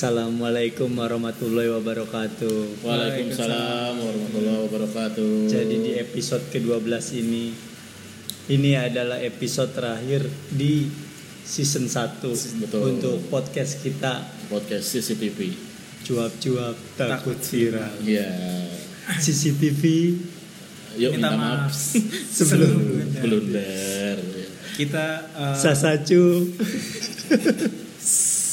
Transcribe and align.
Assalamualaikum 0.00 0.96
warahmatullahi 0.96 1.68
wabarakatuh. 1.76 2.80
Waalaikumsalam 2.80 4.00
warahmatullahi 4.00 4.60
wabarakatuh. 4.64 5.52
Jadi 5.52 5.76
di 5.76 5.92
episode 6.00 6.40
ke-12 6.48 7.20
ini 7.20 7.52
ini 8.48 8.80
adalah 8.80 9.20
episode 9.20 9.76
terakhir 9.76 10.24
di 10.56 10.88
season 11.44 11.84
1 11.84 12.16
Betul. 12.64 12.96
untuk 12.96 13.28
podcast 13.28 13.84
kita 13.84 14.24
podcast 14.48 14.88
CCTV. 14.88 15.52
cuap-cuap 16.08 16.80
takut 16.96 17.36
viral. 17.36 17.92
Iya. 18.00 18.32
CCTV 19.20 19.84
Yuk 20.96 21.12
Minta 21.12 21.28
minta, 21.28 21.68
maaf. 21.68 21.76
maaf. 21.76 21.76
sebelum 22.40 23.04
Blunder. 23.20 24.16
kita 24.80 25.28
uh, 25.36 25.52
Sasacu. 25.52 26.24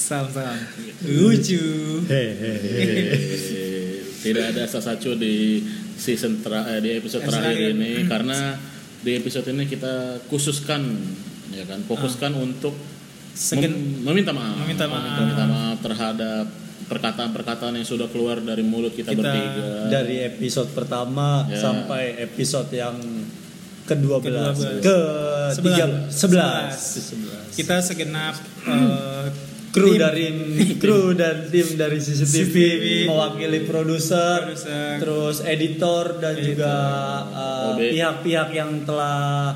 salam 0.08 0.30
salam 0.32 0.56
lucu 1.04 1.64
Hehehe. 2.08 2.54
Eh, 2.64 4.00
Tidak 4.24 4.44
ada 4.46 4.64
sasacu 4.66 5.16
di 5.16 5.64
season 5.96 6.40
ter 6.40 6.52
eh, 6.52 6.80
di 6.80 6.90
episode 6.94 7.24
terakhir 7.24 7.72
ini 7.72 8.04
karena 8.06 8.56
di 9.00 9.12
episode 9.14 9.48
ini 9.48 9.64
kita 9.66 9.94
khususkan 10.28 10.84
ya 11.50 11.64
kan 11.64 11.84
fokuskan 11.84 12.32
untuk 12.36 12.76
Segen- 13.32 14.02
mem- 14.02 14.02
meminta 14.04 14.34
maaf. 14.34 14.58
Meminta 14.58 14.86
maaf. 14.86 15.16
Meminta 15.22 15.46
maaf 15.46 15.78
terhadap 15.80 16.46
perkataan-perkataan 16.88 17.76
yang 17.76 17.86
sudah 17.86 18.08
keluar 18.08 18.40
dari 18.40 18.64
mulut 18.64 18.92
kita, 18.92 19.12
Kita 19.12 19.22
bertiga. 19.22 19.92
Dari 19.92 20.24
episode 20.26 20.72
pertama 20.72 21.46
Ya. 21.46 21.60
sampai 21.62 22.18
episode 22.18 22.72
yang 22.72 22.96
ke-12 23.86 24.24
Ke-12. 24.26 24.60
ke 24.82 24.98
Sebelas. 25.54 26.12
11 26.12 27.54
11 27.54 27.56
kita 27.56 27.76
segenap 27.80 28.36
uh, 28.68 29.26
kru 29.78 29.88
tim 29.88 30.00
dari 30.00 30.28
kru 30.82 31.00
dan 31.14 31.36
tim 31.46 31.68
dari 31.74 31.98
CCTV, 31.98 32.26
CCTV, 32.26 32.86
mewakili 33.06 33.60
produser, 33.62 34.40
terus 34.98 35.40
editor 35.40 36.18
dan 36.18 36.34
Editor. 36.34 36.48
juga 36.48 36.76
uh, 37.28 37.72
OB. 37.72 37.80
pihak-pihak 37.92 38.50
yang 38.52 38.72
telah 38.84 39.54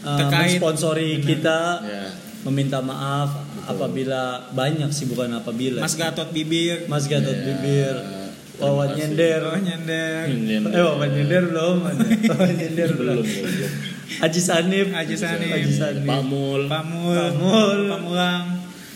uh, 0.00 0.16
Terkait. 0.16 0.56
mensponsori 0.56 1.18
kita 1.18 1.58
Ya. 1.80 2.04
meminta 2.42 2.78
maaf 2.78 3.34
apabila 3.64 4.22
banyak 4.50 4.88
sih 4.88 5.04
bukan 5.06 5.32
apabila 5.34 5.80
Mas 5.80 5.94
Gatot 5.94 6.28
Bibir 6.28 6.84
Mas 6.86 7.04
Gatot 7.04 7.32
Ya, 7.32 7.44
Bibir 7.44 7.96
Wawan. 8.54 8.92
Nyender 8.92 9.40
oh, 9.42 9.56
nyender 9.56 10.30
Nyender. 10.30 10.70
eh 10.70 10.82
Wawan 10.84 11.10
Nyender 11.10 11.42
belum 11.48 11.76
Wawan 12.30 12.54
Nyender 12.54 12.90
belum. 12.92 13.24
Haji 14.14 14.40
Sanif 14.40 14.86
Haji 14.88 15.16
Sanif. 15.16 15.48
Haji 15.50 15.72
Sanif 15.72 16.04
Pak 16.04 16.22
Mul. 16.22 16.68
Pamul 16.68 17.16
Pamul. 17.18 17.78
Pamulang 17.88 18.44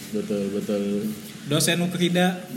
Betul 0.08 0.42
betul. 0.50 0.82
dosen 1.46 1.80
Ukrida 1.80 2.40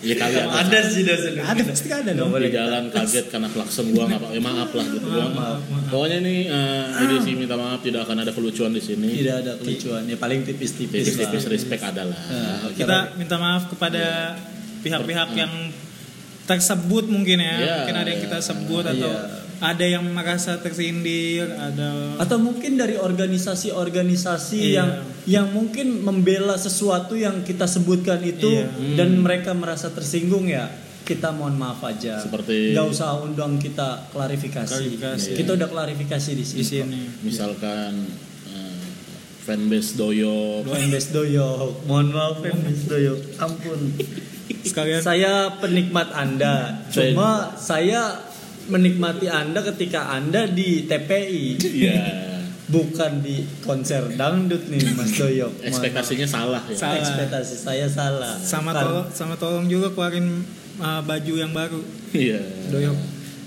Iya 0.00 0.16
kali 0.16 0.32
ada. 0.32 0.64
ada 0.64 0.78
sih 0.80 1.04
dosen 1.04 1.36
ada 1.36 1.60
pasti 1.60 1.92
ada 1.92 2.08
Nggak 2.08 2.16
dong. 2.16 2.32
Boleh 2.32 2.48
di 2.48 2.56
jalan 2.56 2.88
kaget 2.88 3.28
karena 3.28 3.52
klakson 3.52 3.92
gua 3.92 4.08
nggak 4.08 4.20
apa 4.24 4.28
ya 4.32 4.40
maaf 4.40 4.70
lah 4.72 4.86
gitu 4.88 5.04
gua 5.04 5.26
pokoknya 5.92 6.16
ini 6.24 6.36
eh, 6.48 7.02
edisi 7.04 7.36
minta 7.36 7.52
maaf 7.52 7.84
tidak 7.84 8.08
akan 8.08 8.24
ada 8.24 8.32
kelucuan 8.32 8.72
di 8.72 8.80
sini. 8.80 9.20
Tidak 9.20 9.36
ada 9.44 9.52
kelucuan. 9.60 10.08
Ya 10.08 10.16
paling 10.16 10.40
tipis-tipis 10.48 11.04
tipis-tipis 11.04 11.44
respect 11.52 11.84
adalah. 11.84 12.16
Nah, 12.16 12.72
kita 12.72 13.12
minta 13.20 13.36
maaf 13.36 13.68
kepada 13.68 14.36
pihak-pihak 14.80 15.36
yang 15.36 15.52
tersebut 16.48 17.04
mungkin 17.06 17.36
ya. 17.36 17.54
Iya, 17.60 17.74
mungkin 17.84 17.96
ada 18.00 18.08
yang 18.08 18.22
kita 18.24 18.38
sebut 18.40 18.84
atau 18.88 19.04
Iya. 19.12 19.39
Ada 19.60 19.84
yang 19.84 20.08
merasa 20.08 20.56
tersindir 20.56 21.44
ada 21.46 22.16
atau 22.16 22.36
mungkin 22.36 22.74
dari 22.74 22.96
organisasi-organisasi 22.96 24.56
Iya. 24.58 24.72
yang 24.74 24.90
yang 25.26 25.46
mungkin 25.50 26.00
membela 26.00 26.56
sesuatu 26.56 27.12
yang 27.12 27.44
kita 27.44 27.64
sebutkan 27.64 28.18
itu 28.20 28.48
Iya. 28.50 28.96
dan 28.96 29.20
mereka 29.20 29.52
merasa 29.52 29.88
tersinggung 29.88 30.48
ya 30.48 30.68
kita 31.00 31.28
mohon 31.28 31.58
maaf 31.58 31.82
aja. 31.82 32.22
Seperti- 32.22 32.70
nggak 32.70 32.86
usah 32.86 33.18
undang 33.18 33.58
kita 33.58 34.08
klarifikasi, 34.08 34.70
Klarifikasi. 34.70 35.30
kita 35.34 35.50
udah 35.58 35.66
klarifikasi 35.66 36.30
di 36.32 36.44
sini, 36.46 36.58
di 36.58 36.64
sini. 36.64 37.00
Misalkan 37.20 37.92
eh, 38.46 38.78
fanbase 39.42 39.98
doyo. 39.98 40.62
Fanbase 40.62 41.10
Doyok 41.10 41.82
mohon 41.84 42.14
maaf 42.14 42.38
Fanbase 42.38 42.84
Doyok 42.86 43.18
ampun. 43.36 43.80
Sekalian. 44.62 45.00
Saya 45.00 45.58
penikmat 45.58 46.14
anda. 46.14 46.84
Cuma 46.90 47.54
saya 47.56 48.29
menikmati 48.70 49.26
anda 49.26 49.60
ketika 49.74 50.14
anda 50.14 50.46
di 50.46 50.86
TPI 50.86 51.44
iya. 51.74 51.98
Bukan 52.70 53.18
di 53.18 53.42
konser 53.66 54.14
dangdut 54.14 54.70
nih 54.70 54.94
Mas 54.94 55.18
Doyok 55.18 55.58
ekspektasinya 55.74 56.22
salah 56.30 56.62
ya. 56.70 56.78
Salah. 56.78 57.02
ekspektasi 57.02 57.54
saya 57.58 57.86
salah. 57.90 58.38
Sama 58.38 58.70
Kan- 58.70 58.86
tolong 58.86 59.06
sama 59.10 59.34
tolong 59.34 59.66
juga 59.66 59.90
keluarin 59.90 60.46
uh, 60.78 61.02
baju 61.02 61.34
yang 61.34 61.50
baru. 61.50 61.82
Iya. 62.14 62.38
Doyok 62.70 62.98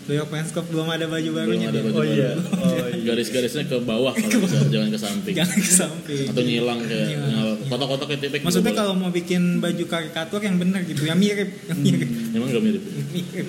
doyok 0.03 0.27
Penskop 0.27 0.67
belum 0.67 0.91
ada 0.91 1.07
baju 1.07 1.29
barunya 1.31 1.71
ada 1.71 1.79
baju 1.79 1.95
oh 1.95 2.03
iya. 2.03 2.35
baru. 2.35 2.43
oh 2.59 2.87
iya. 2.91 3.03
Garis-garisnya 3.07 3.63
ke 3.63 3.77
bawah 3.79 4.11
kalau 4.11 4.43
bisa 4.43 4.67
jangan 4.67 4.89
ke 4.91 4.99
samping. 4.99 5.33
Jangan 5.39 5.57
ke 5.63 5.71
samping. 5.71 6.27
Atau 6.27 6.43
nyilang 6.43 6.79
kayak 6.83 7.07
Nyilang. 7.15 7.57
kotak-kotak 7.71 8.05
kayak 8.11 8.21
tipek 8.27 8.39
maksudnya 8.43 8.73
kalau 8.75 8.93
mau 8.99 9.07
bikin 9.07 9.63
baju 9.63 9.83
karikatur 9.87 10.43
yang 10.43 10.59
benar 10.59 10.83
gitu 10.83 11.07
yang 11.07 11.15
mirip 11.15 11.47
yang 11.71 11.79
mirip, 11.79 12.09
boleh. 12.11 12.35
emang 12.35 12.47
gak 12.51 12.63
mirip? 12.63 12.83
Mirip. 13.15 13.47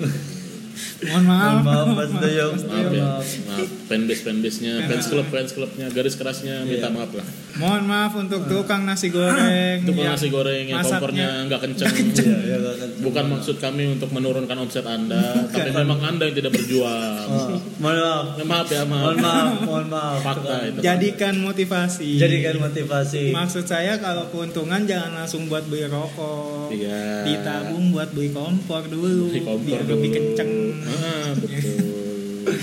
Mohon 1.05 1.23
maaf. 1.25 1.53
Mohon 1.55 1.63
maaf 1.63 1.87
Mas 1.93 2.11
Doyok 2.15 2.51
Mas 2.51 2.63
maaf. 2.63 2.89
Ya. 2.89 3.03
Maaf. 3.03 3.27
maaf. 3.45 3.67
Fanbase 3.85 4.21
fanbase 4.21 4.57
nya 4.59 4.73
fans 4.83 5.05
club 5.05 5.27
fans 5.27 5.51
clubnya 5.51 5.87
garis 5.89 6.15
kerasnya 6.15 6.55
minta 6.63 6.87
Iya. 6.87 6.95
maaf 6.95 7.11
lah. 7.11 7.27
Mohon 7.55 7.83
maaf 7.85 8.13
untuk 8.15 8.41
tukang 8.45 8.83
nasi 8.83 9.07
goreng 9.07 9.79
itu 9.79 9.91
yang 9.93 10.11
nasi 10.11 10.27
goreng 10.27 10.65
yang 10.65 10.81
kompornya 10.81 11.45
nggak 11.45 11.61
kenceng, 11.61 11.93
Iya, 11.93 12.37
iya, 12.41 12.55
nggak 12.57 12.75
kenceng. 12.77 13.01
bukan 13.01 13.25
maksud 13.29 13.55
kami 13.57 13.83
untuk 13.89 14.09
menurunkan 14.09 14.57
omset 14.57 14.83
anda 14.83 15.47
tapi 15.47 15.71
memang 15.71 15.99
anda 16.01 16.25
yang 16.25 16.35
tidak 16.35 16.51
berjuang. 16.51 17.27
Oh, 17.27 17.55
mohon 17.79 17.95
maaf. 17.95 18.25
Ya, 18.35 18.43
maaf 18.43 18.67
ya 18.67 18.83
maaf. 18.83 19.03
Mohon 19.05 19.17
maaf 19.21 19.47
mohon 19.61 19.87
maaf. 19.87 20.17
Fakta 20.19 20.55
itu 20.65 20.79
jadikan 20.81 21.35
motivasi. 21.37 22.09
Jadikan 22.17 22.55
motivasi. 22.59 23.23
Maksud 23.31 23.63
saya 23.63 23.95
kalau 23.97 24.27
keuntungan 24.29 24.83
jangan 24.83 25.13
langsung 25.15 25.45
buat 25.45 25.63
beli 25.65 25.85
rokok. 25.85 26.73
Iya. 26.73 27.23
Ditabung 27.23 27.93
buat 27.93 28.09
beli 28.11 28.33
kompor 28.33 28.83
dulu. 28.83 29.29
Beli 29.29 29.41
kompor 29.41 29.63
biar 29.63 29.81
dulu. 29.85 29.91
lebih 29.95 30.09
kenceng 30.11 30.51
Ah, 30.85 31.29
betul, 31.33 32.53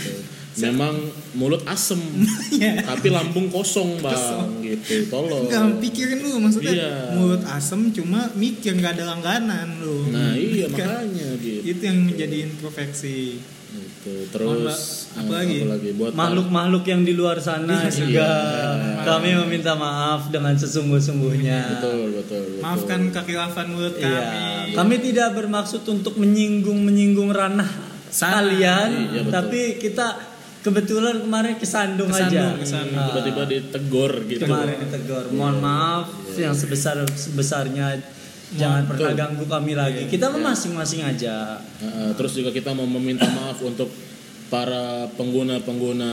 memang 0.55 0.95
mulut 1.33 1.65
asem 1.65 1.97
Iya. 2.53 2.85
tapi 2.85 3.09
lambung 3.09 3.49
kosong 3.49 3.97
bang 3.99 4.53
gitu 4.61 5.09
tolong 5.09 5.49
Enggak 5.49 5.81
pikirin 5.81 6.21
lu 6.21 6.37
maksudnya 6.39 6.73
Iya. 6.73 6.93
mulut 7.17 7.41
asem 7.43 7.89
cuma 7.91 8.29
mikir 8.35 8.77
nggak 8.77 9.01
ada 9.01 9.05
langganan 9.11 9.81
lu. 9.81 10.13
nah 10.13 10.37
iya 10.37 10.69
Kan 10.69 11.09
makanya 11.09 11.29
gitu 11.41 11.61
Itu 11.67 11.83
yang 11.83 11.99
menjadi 12.05 12.37
introspeksi. 12.47 13.41
Gitu. 13.73 14.29
Terus 14.29 15.09
apa 15.15 15.33
eh, 15.33 15.37
lagi? 15.41 15.57
apa 15.59 15.69
lagi 15.73 15.91
buat 15.95 16.13
makhluk-makhluk 16.13 16.85
yang 16.85 17.03
di 17.03 17.17
luar 17.17 17.41
sana 17.41 17.81
Iya. 17.81 17.89
juga 17.89 18.29
Iya. 18.29 19.03
kami 19.03 19.29
meminta 19.41 19.73
maaf 19.73 20.29
dengan 20.29 20.53
sesungguh-sungguhnya 20.53 21.81
betul 21.81 22.13
betul 22.13 22.43
betul. 22.45 22.61
Maafkan 22.61 23.01
kekilafan 23.09 23.67
mulut 23.73 23.97
kami. 23.97 24.05
Iya, 24.05 24.77
kami 24.77 24.95
tidak 25.01 25.33
bermaksud 25.33 25.81
untuk 25.87 26.15
menyinggung 26.15 26.77
menyinggung 26.79 27.33
ranah 27.33 27.89
Sana. 28.13 28.33
kalian, 28.39 28.89
Iya, 29.09 29.23
betul. 29.23 29.33
tapi 29.33 29.61
kita 29.81 30.07
kebetulan 30.61 31.17
kemarin 31.19 31.57
kesandung, 31.57 32.07
Kesandung, 32.07 32.55
aja. 32.55 32.61
kesandung. 32.61 32.95
Ah, 32.95 33.09
tiba-tiba 33.11 33.43
ditegur 33.47 34.13
gitu 34.27 34.45
kemarin 34.45 34.77
ditegur. 34.79 35.25
Mohon 35.33 35.57
maaf 35.59 36.07
yang 36.35 36.53
sebesar 36.53 37.03
sebesarnya 37.09 37.99
jangan 38.53 38.85
pernah 38.85 39.17
ganggu 39.17 39.45
kami 39.45 39.73
lagi. 39.73 40.07
Kita 40.07 40.29
Iya. 40.29 40.35
mah 40.37 40.53
masing-masing 40.53 41.03
aja. 41.03 41.57
Uh, 41.81 42.13
terus 42.13 42.33
juga 42.33 42.53
kita 42.53 42.71
mau 42.71 42.85
meminta 42.85 43.25
maaf 43.27 43.59
untuk 43.59 43.89
para 44.53 45.09
pengguna-pengguna 45.17 46.13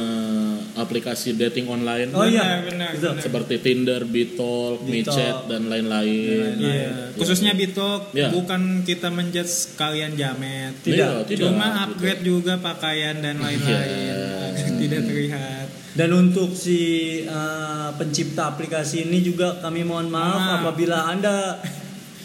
aplikasi 0.74 1.36
dating 1.36 1.68
online 1.68 2.08
Oh 2.16 2.24
iya, 2.24 2.64
benar, 2.64 2.96
seperti 3.20 3.60
Tinder, 3.60 4.08
Bitalk, 4.08 4.80
Bitalk. 4.80 5.12
Micet 5.12 5.38
dan 5.52 5.68
lain-lain. 5.68 6.56
Iya. 6.56 7.12
Khususnya 7.20 7.52
Bitok 7.52 8.16
Iya. 8.16 8.32
bukan 8.32 8.88
kita 8.88 9.12
menjudge 9.12 9.76
kalian 9.76 10.16
jamet. 10.16 10.72
Tidak. 10.80 10.96
Iya, 10.96 11.28
tidak. 11.28 11.52
Cuma 11.52 11.84
upgrade 11.84 12.24
juga 12.24 12.56
pakaian 12.56 13.20
dan 13.20 13.44
lain-lain 13.44 13.76
Iya. 13.92 14.24
agar 14.56 14.72
tidak 14.80 15.02
terlihat. 15.04 15.68
Dan 15.90 16.10
untuk 16.16 16.56
si 16.56 16.80
uh, 17.28 17.92
pencipta 18.00 18.48
aplikasi 18.48 19.04
ini 19.04 19.20
juga 19.20 19.60
kami 19.60 19.84
mohon 19.84 20.08
maaf 20.08 20.40
Maaf. 20.40 20.60
apabila 20.64 21.12
Anda 21.12 21.60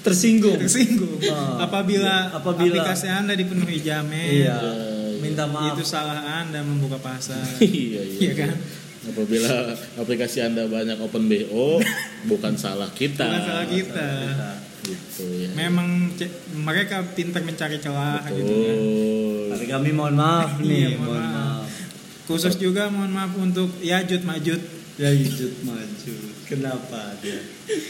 tersinggung. 0.07 0.63
Tersinggung. 0.63 1.19
Ah. 1.27 1.67
Apabila, 1.67 2.31
Apabila- 2.31 2.71
aplikasi 2.87 3.11
Anda 3.11 3.35
dipenuhi 3.35 3.83
jamet. 3.83 4.47
Iya. 4.47 4.59
Minta 5.25 5.45
maaf. 5.49 5.73
Itu 5.73 5.83
salah 5.83 6.21
Anda 6.41 6.61
membuka 6.61 7.01
pasar. 7.01 7.41
iya, 7.65 8.03
iya. 8.05 8.21
Iya 8.21 8.33
kan? 8.37 8.53
Apabila 9.05 9.53
aplikasi 9.97 10.41
Anda 10.41 10.65
banyak 10.65 10.97
open 10.99 11.29
BO, 11.29 11.81
bukan 12.25 12.57
salah 12.57 12.89
kita. 12.93 13.25
Bukan 13.25 13.43
salah 13.43 13.67
kita. 13.69 14.09
Gitu 14.85 15.25
ya. 15.41 15.49
Memang 15.57 16.13
mereka 16.55 17.01
pintar 17.13 17.41
mencari 17.41 17.81
celah 17.81 18.21
gitu 18.29 18.45
kan. 18.45 18.77
Betul. 18.77 19.45
Tapi 19.57 19.65
kami 19.65 19.89
mohon 19.93 20.15
maaf 20.15 20.57
nih, 20.61 20.93
Iya, 20.93 21.01
mohon 21.01 21.09
mohon 21.09 21.25
maaf. 21.27 21.65
Khusus 22.25 22.57
juga 22.57 22.89
mohon 22.89 23.13
maaf 23.13 23.33
untuk 23.37 23.69
Yajud 23.81 24.25
Majud 24.25 24.61
Ya 24.95 25.11
Ijut 25.11 25.59
maju. 25.67 26.15
Kenapa 26.47 27.19
dia? 27.19 27.43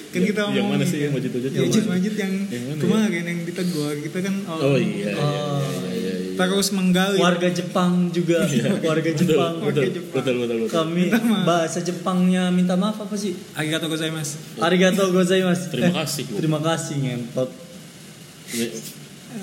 Kan 0.08 0.24
kita 0.24 0.40
yang 0.48 0.72
ngomong 0.72 0.80
mana 0.80 0.84
sih 0.88 1.04
yang 1.04 1.12
Majid-Majid? 1.12 1.52
Ya, 1.52 1.68
Jut 1.68 1.84
Majid 1.84 2.14
yang, 2.16 2.32
Yang 2.48 2.62
mana 2.64 2.72
ya? 2.72 2.80
kemarin 2.80 3.24
yang 3.28 3.40
ditegur 3.44 3.94
kita 4.00 4.18
kan 4.24 4.34
Oh 4.48 4.80
iya, 4.80 5.12
iya, 5.12 5.20
Oh. 5.20 5.60
iya, 5.60 5.68
iya, 5.68 5.84
iya. 5.84 5.93
Terus 6.36 6.68
menggali 6.70 7.16
Warga 7.16 7.48
Jepang 7.48 8.10
juga. 8.10 8.44
Warga 8.80 9.10
Betul, 9.10 9.20
Jepang. 9.26 9.54
betul, 9.56 9.64
Warga 9.64 9.88
Jepang. 9.88 10.14
betul, 10.14 10.34
betul, 10.38 10.56
betul. 10.60 10.70
Kami 10.70 11.02
bahasa 11.42 11.78
Jepangnya 11.80 12.48
minta 12.48 12.74
maaf 12.74 12.98
apa 12.98 13.14
sih? 13.14 13.32
Arigatou 13.52 13.86
gozaimasu. 13.86 14.36
Arigatou 14.58 15.08
gozaimasu. 15.10 15.64
Terima 15.68 15.90
Eh, 15.90 15.94
kasih, 15.96 16.22
Bu. 16.24 16.32
Terima 16.36 16.58
kasih 16.58 16.94
ngentot. 16.96 17.50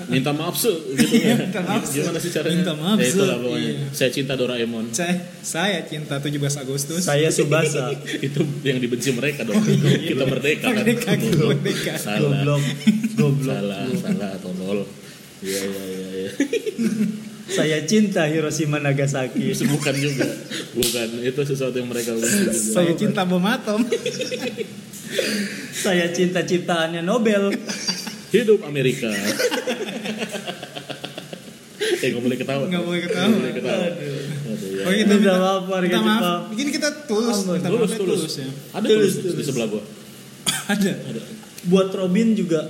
Minta 0.08 0.32
maaf 0.32 0.56
su, 0.56 0.72
gitu 0.96 1.20
ya. 1.20 1.36
Minta 1.36 1.60
maaf, 1.60 1.84
Su. 1.84 2.00
Gimana 2.00 2.16
sih 2.16 2.32
caranya? 2.32 2.64
Minta 2.64 2.72
maaf, 2.72 2.96
ya, 2.96 3.06
itulah 3.06 3.36
pokoknya. 3.36 3.70
Iya. 3.70 3.86
Saya 3.92 4.08
cinta 4.10 4.32
Doraemon. 4.34 4.84
Saya 4.88 5.14
saya 5.44 5.78
cinta 5.84 6.16
17 6.16 6.32
Agustus. 6.64 7.04
Saya 7.04 7.28
Subasa. 7.28 7.92
itu 8.26 8.40
yang 8.64 8.80
dibenci 8.80 9.12
mereka 9.12 9.44
dong. 9.44 9.60
Kita 9.60 10.24
merdeka 10.24 10.72
kan. 10.72 10.80
Merdeka, 10.80 11.12
Oh, 11.12 11.52
merdeka. 11.52 11.92
Salah. 12.00 12.40
Goblok. 12.40 12.62
Goblok. 13.20 13.52
Salah, 13.52 13.84
salah, 14.00 14.32
tolol. 14.40 14.80
Iya, 15.42 15.60
iya, 15.60 15.82
iya, 15.84 16.08
iya. 16.16 16.30
Saya 17.52 17.84
cinta 17.84 18.24
Hiroshima 18.24 18.78
Nagasaki. 18.78 19.52
Bukan 19.68 19.94
juga. 19.94 20.24
Bukan. 20.72 21.08
Itu 21.20 21.40
sesuatu 21.44 21.76
yang 21.76 21.90
mereka 21.90 22.14
juga. 22.14 22.48
Saya 22.48 22.94
cinta 22.94 23.28
bom 23.28 23.42
atom. 23.44 23.84
Saya 25.74 26.08
cinta 26.10 26.40
ciptaannya 26.42 27.02
Nobel. 27.02 27.52
Hidup 28.32 28.64
Amerika. 28.64 29.12
eh 31.92 32.08
nggak 32.08 32.22
boleh 32.22 32.36
ketawa. 32.36 32.64
Nggak 32.66 32.82
boleh 32.82 33.00
ketawa. 33.00 33.26
Nggak 33.26 33.38
boleh 33.38 33.52
ketawa. 33.54 33.84
Aduh, 33.84 34.68
ya. 34.72 34.82
Oh, 34.82 34.92
kita 34.92 35.14
Minta 35.14 35.34
maaf, 35.34 35.62
warga 35.68 35.98
maaf. 35.98 36.08
Jepang. 36.08 36.40
Begini 36.50 36.70
kita 36.72 36.88
tulus, 37.04 37.36
Ampun. 37.38 37.52
minta 37.54 37.68
Tulus, 37.68 37.90
tulus. 37.92 38.18
tulus 38.18 38.34
ya. 38.38 38.48
Ada 38.72 38.86
Tulus, 38.86 39.12
tulus, 39.12 39.14
di 39.14 39.28
tulus. 39.28 39.46
sebelah 39.46 39.66
gua. 39.68 39.82
Ada. 40.72 40.92
Buat 41.68 41.88
Robin 41.94 42.28
juga. 42.32 42.60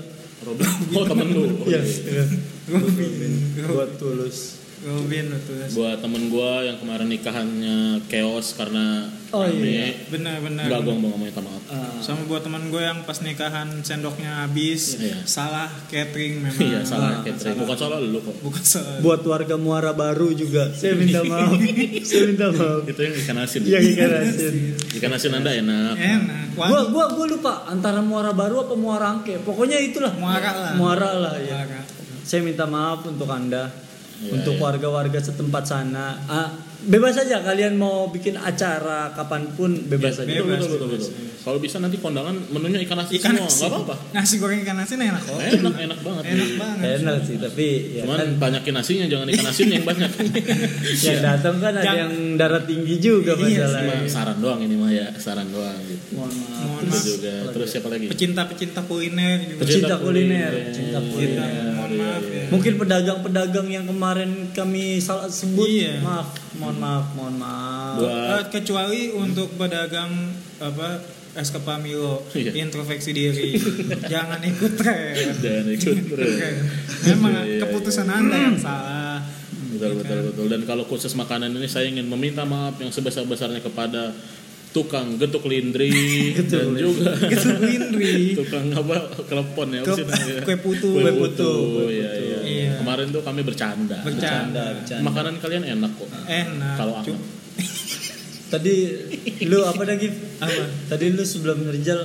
Robin. 0.47 0.67
Oh 0.97 1.05
temen 1.07 1.27
lu. 1.31 1.43
Iya. 1.67 1.81
iya. 1.83 2.25
Robin. 2.73 4.62
Robin 4.83 5.31
tulus. 5.41 5.71
Buat 5.73 6.03
temen 6.03 6.27
gua 6.27 6.61
yang 6.61 6.75
kemarin 6.77 7.07
nikahannya 7.07 7.77
chaos 8.07 8.53
karena 8.53 9.07
Oh, 9.33 9.49
iya. 9.49 9.97
Benar-benar. 10.13 10.69
Enggak 10.69 10.81
gua 10.85 10.93
mau 10.93 11.09
ngomong 11.09 11.25
minta 11.25 11.41
maaf. 11.41 11.65
Ah, 11.73 11.97
Sama 12.05 12.29
buat 12.29 12.45
teman 12.45 12.69
gue 12.69 12.77
yang 12.79 13.01
pas 13.01 13.17
nikahan 13.17 13.81
sendoknya 13.81 14.45
habis, 14.45 15.01
Iya. 15.01 15.25
salah 15.25 15.73
catering 15.89 16.45
memang. 16.45 16.61
Iya 16.61 16.85
salah 16.85 17.17
Ah, 17.17 17.25
catering. 17.25 17.41
salah. 17.41 17.57
Bukan 17.65 17.77
salah 17.81 17.97
lu 17.97 18.21
kok. 18.21 18.37
Bukan 18.45 18.61
salah. 18.61 19.01
buat 19.01 19.25
warga 19.25 19.57
Muara 19.57 19.97
Baru 19.97 20.37
juga. 20.37 20.69
Saya 20.77 20.93
minta 20.93 21.25
maaf. 21.25 21.49
Saya 22.05 22.29
minta 22.29 22.53
maaf. 22.53 22.85
Itu 22.85 23.01
yang 23.01 23.15
ikan 23.25 23.37
asin. 23.41 23.61
Yang 23.65 23.83
ikan 23.97 24.11
asin. 24.21 24.55
Ikan 25.01 25.11
asin 25.17 25.33
anda 25.33 25.51
enak. 25.51 25.95
Enak. 25.97 26.45
Gua 26.53 26.81
gua 26.93 27.05
gua 27.09 27.25
lupa 27.25 27.53
antara 27.65 28.05
Muara 28.05 28.37
Baru 28.37 28.61
apa 28.61 28.77
Muara 28.77 29.17
Angke. 29.17 29.41
Pokoknya 29.41 29.81
itulah. 29.81 30.13
Muara 30.13 30.51
lah. 30.53 30.73
Muara 30.77 31.09
lah 31.17 31.35
ya. 31.41 31.57
Muara. 31.57 31.81
Saya 32.21 32.45
minta 32.45 32.69
maaf 32.69 33.01
untuk 33.03 33.27
Anda. 33.27 33.73
Iya, 34.23 34.39
untuk 34.39 34.55
iya. 34.55 34.63
warga-warga 34.63 35.19
setempat 35.19 35.65
sana. 35.67 36.15
Ah, 36.31 36.49
bebas 36.83 37.15
saja 37.15 37.41
kalian 37.41 37.75
mau 37.75 38.09
bikin 38.09 38.35
acara 38.35 39.15
kapan 39.15 39.47
pun 39.55 39.71
bebas 39.87 40.19
saja. 40.19 40.29
Betul, 40.29 40.47
Bebas, 40.47 40.59
betul, 40.61 40.71
betul, 40.73 40.89
bebas, 40.91 41.07
betul. 41.09 41.31
Kalau 41.43 41.59
bisa 41.59 41.83
nanti 41.83 41.99
kondangan 41.99 42.39
menunya 42.55 42.79
ikan 42.87 43.03
asin 43.03 43.19
Ikan 43.19 43.35
semua, 43.35 43.51
nggak 43.51 43.71
apa-apa. 43.75 43.95
Nasi 44.15 44.35
goreng 44.39 44.63
ikan 44.63 44.79
asin 44.79 44.99
enak 45.03 45.23
kok. 45.23 45.39
Enak, 45.43 45.75
enak 45.75 45.99
banget. 45.99 46.23
Enak 46.31 46.51
banget. 46.55 46.85
Enak 47.03 47.17
sih, 47.27 47.37
tapi 47.39 47.67
ya 47.99 48.03
Cuman 48.07 48.17
kan 48.19 48.31
banyakin 48.39 48.75
nasinya, 48.79 49.07
jangan 49.11 49.27
ikan 49.27 49.47
asin 49.51 49.69
yang 49.75 49.83
banyak. 49.83 50.11
yang 51.07 51.19
datang 51.19 51.55
kan 51.59 51.73
ada 51.75 51.93
yang 52.07 52.13
darah 52.39 52.63
tinggi 52.63 52.95
juga 53.03 53.35
Iya, 53.35 53.67
masalahnya. 53.67 53.95
Cuma 53.99 54.07
saran 54.07 54.37
doang 54.39 54.61
ini 54.63 54.75
mah 54.79 54.91
ya, 54.95 55.07
saran 55.19 55.49
doang 55.51 55.79
gitu. 55.83 56.05
Mohon 56.15 56.31
maaf. 56.31 56.63
Mohon 56.63 56.85
maaf. 56.87 57.03
juga. 57.03 57.33
Terus 57.51 57.69
siapa 57.75 57.89
lagi? 57.91 58.07
Pecinta-pecinta 58.07 58.81
kuliner 58.87 59.39
juga. 59.43 59.61
Pecinta 59.67 59.95
kuliner, 59.99 60.51
kuliner. 60.51 60.53
pecinta 60.71 60.99
kuliner. 61.03 61.51
mohon 61.75 61.91
Iya, 61.91 61.99
maaf 61.99 62.23
iya. 62.23 62.39
ya. 62.39 62.45
Mungkin 62.55 62.73
pedagang-pedagang 62.79 63.67
yang 63.67 63.85
kemarin 63.91 64.31
kami 64.55 65.03
salah 65.03 65.27
sebut, 65.27 65.67
Iya. 65.67 65.99
maaf, 66.01 66.39
mohon 66.55 66.77
maaf, 66.77 67.05
mohon 67.13 67.37
maaf. 67.37 67.97
Buat- 67.99 68.29
Eh, 68.33 68.45
kecuali 68.53 69.11
untuk 69.11 69.55
pedagang 69.55 70.13
apa 70.59 71.01
es 71.33 71.49
kepamilo 71.49 72.29
Iya. 72.31 72.53
introspeksi 72.59 73.11
diri 73.11 73.57
jangan 74.13 74.37
ikut 74.39 74.73
tren 74.75 75.33
Dan 75.35 75.65
ikut 75.67 75.97
terus. 76.07 76.37
memang 77.09 77.33
Iya, 77.35 77.43
iya, 77.47 77.61
keputusan 77.63 78.05
anda 78.05 78.37
yang 78.39 78.57
salah 78.57 79.25
Betul, 79.73 79.99
betul, 79.99 80.19
betul. 80.29 80.47
Dan 80.47 80.63
kalau 80.63 80.85
khusus 80.85 81.11
makanan 81.13 81.51
ini 81.51 81.67
saya 81.67 81.89
ingin 81.89 82.05
meminta 82.07 82.45
maaf 82.45 82.77
yang 82.77 82.89
sebesar-besarnya 82.89 83.59
kepada 83.61 84.13
tukang 84.71 85.17
getuk 85.17 85.45
lindri 85.45 85.91
dan 86.47 86.73
juga 86.73 87.13
itu 87.19 87.49
Windri 87.59 88.33
tukang 88.35 88.69
apa 88.71 88.97
kelepon 89.23 89.69
ya 89.71 89.81
namanya? 89.83 90.41
kue 90.43 90.57
putu. 90.57 90.89
kue 90.95 91.03
putu, 91.11 91.19
putu, 91.19 91.51
kue 91.75 91.85
iya, 91.91 92.09
putu. 92.09 92.21
iya. 92.21 92.21
Iya. 92.23 92.32
Kemarin 92.93 93.09
tuh 93.09 93.25
kami 93.25 93.41
bercanda 93.41 93.97
Bercanda. 93.99 94.53
Bercanda, 94.53 94.65
bercanda. 94.77 95.03
makanan 95.03 95.35
kalian 95.39 95.65
enak 95.67 95.91
kok 95.97 96.09
enak 96.23 96.75
kalau 96.77 96.95
anget 96.95 97.17
Tadi 98.53 98.75
lu 99.43 99.65
apa 99.65 99.81
lagi? 99.83 100.13
Apa? 100.37 100.63
Tadi 100.87 101.09
lu 101.09 101.25
sebelum 101.25 101.65
ngerjal 101.65 102.05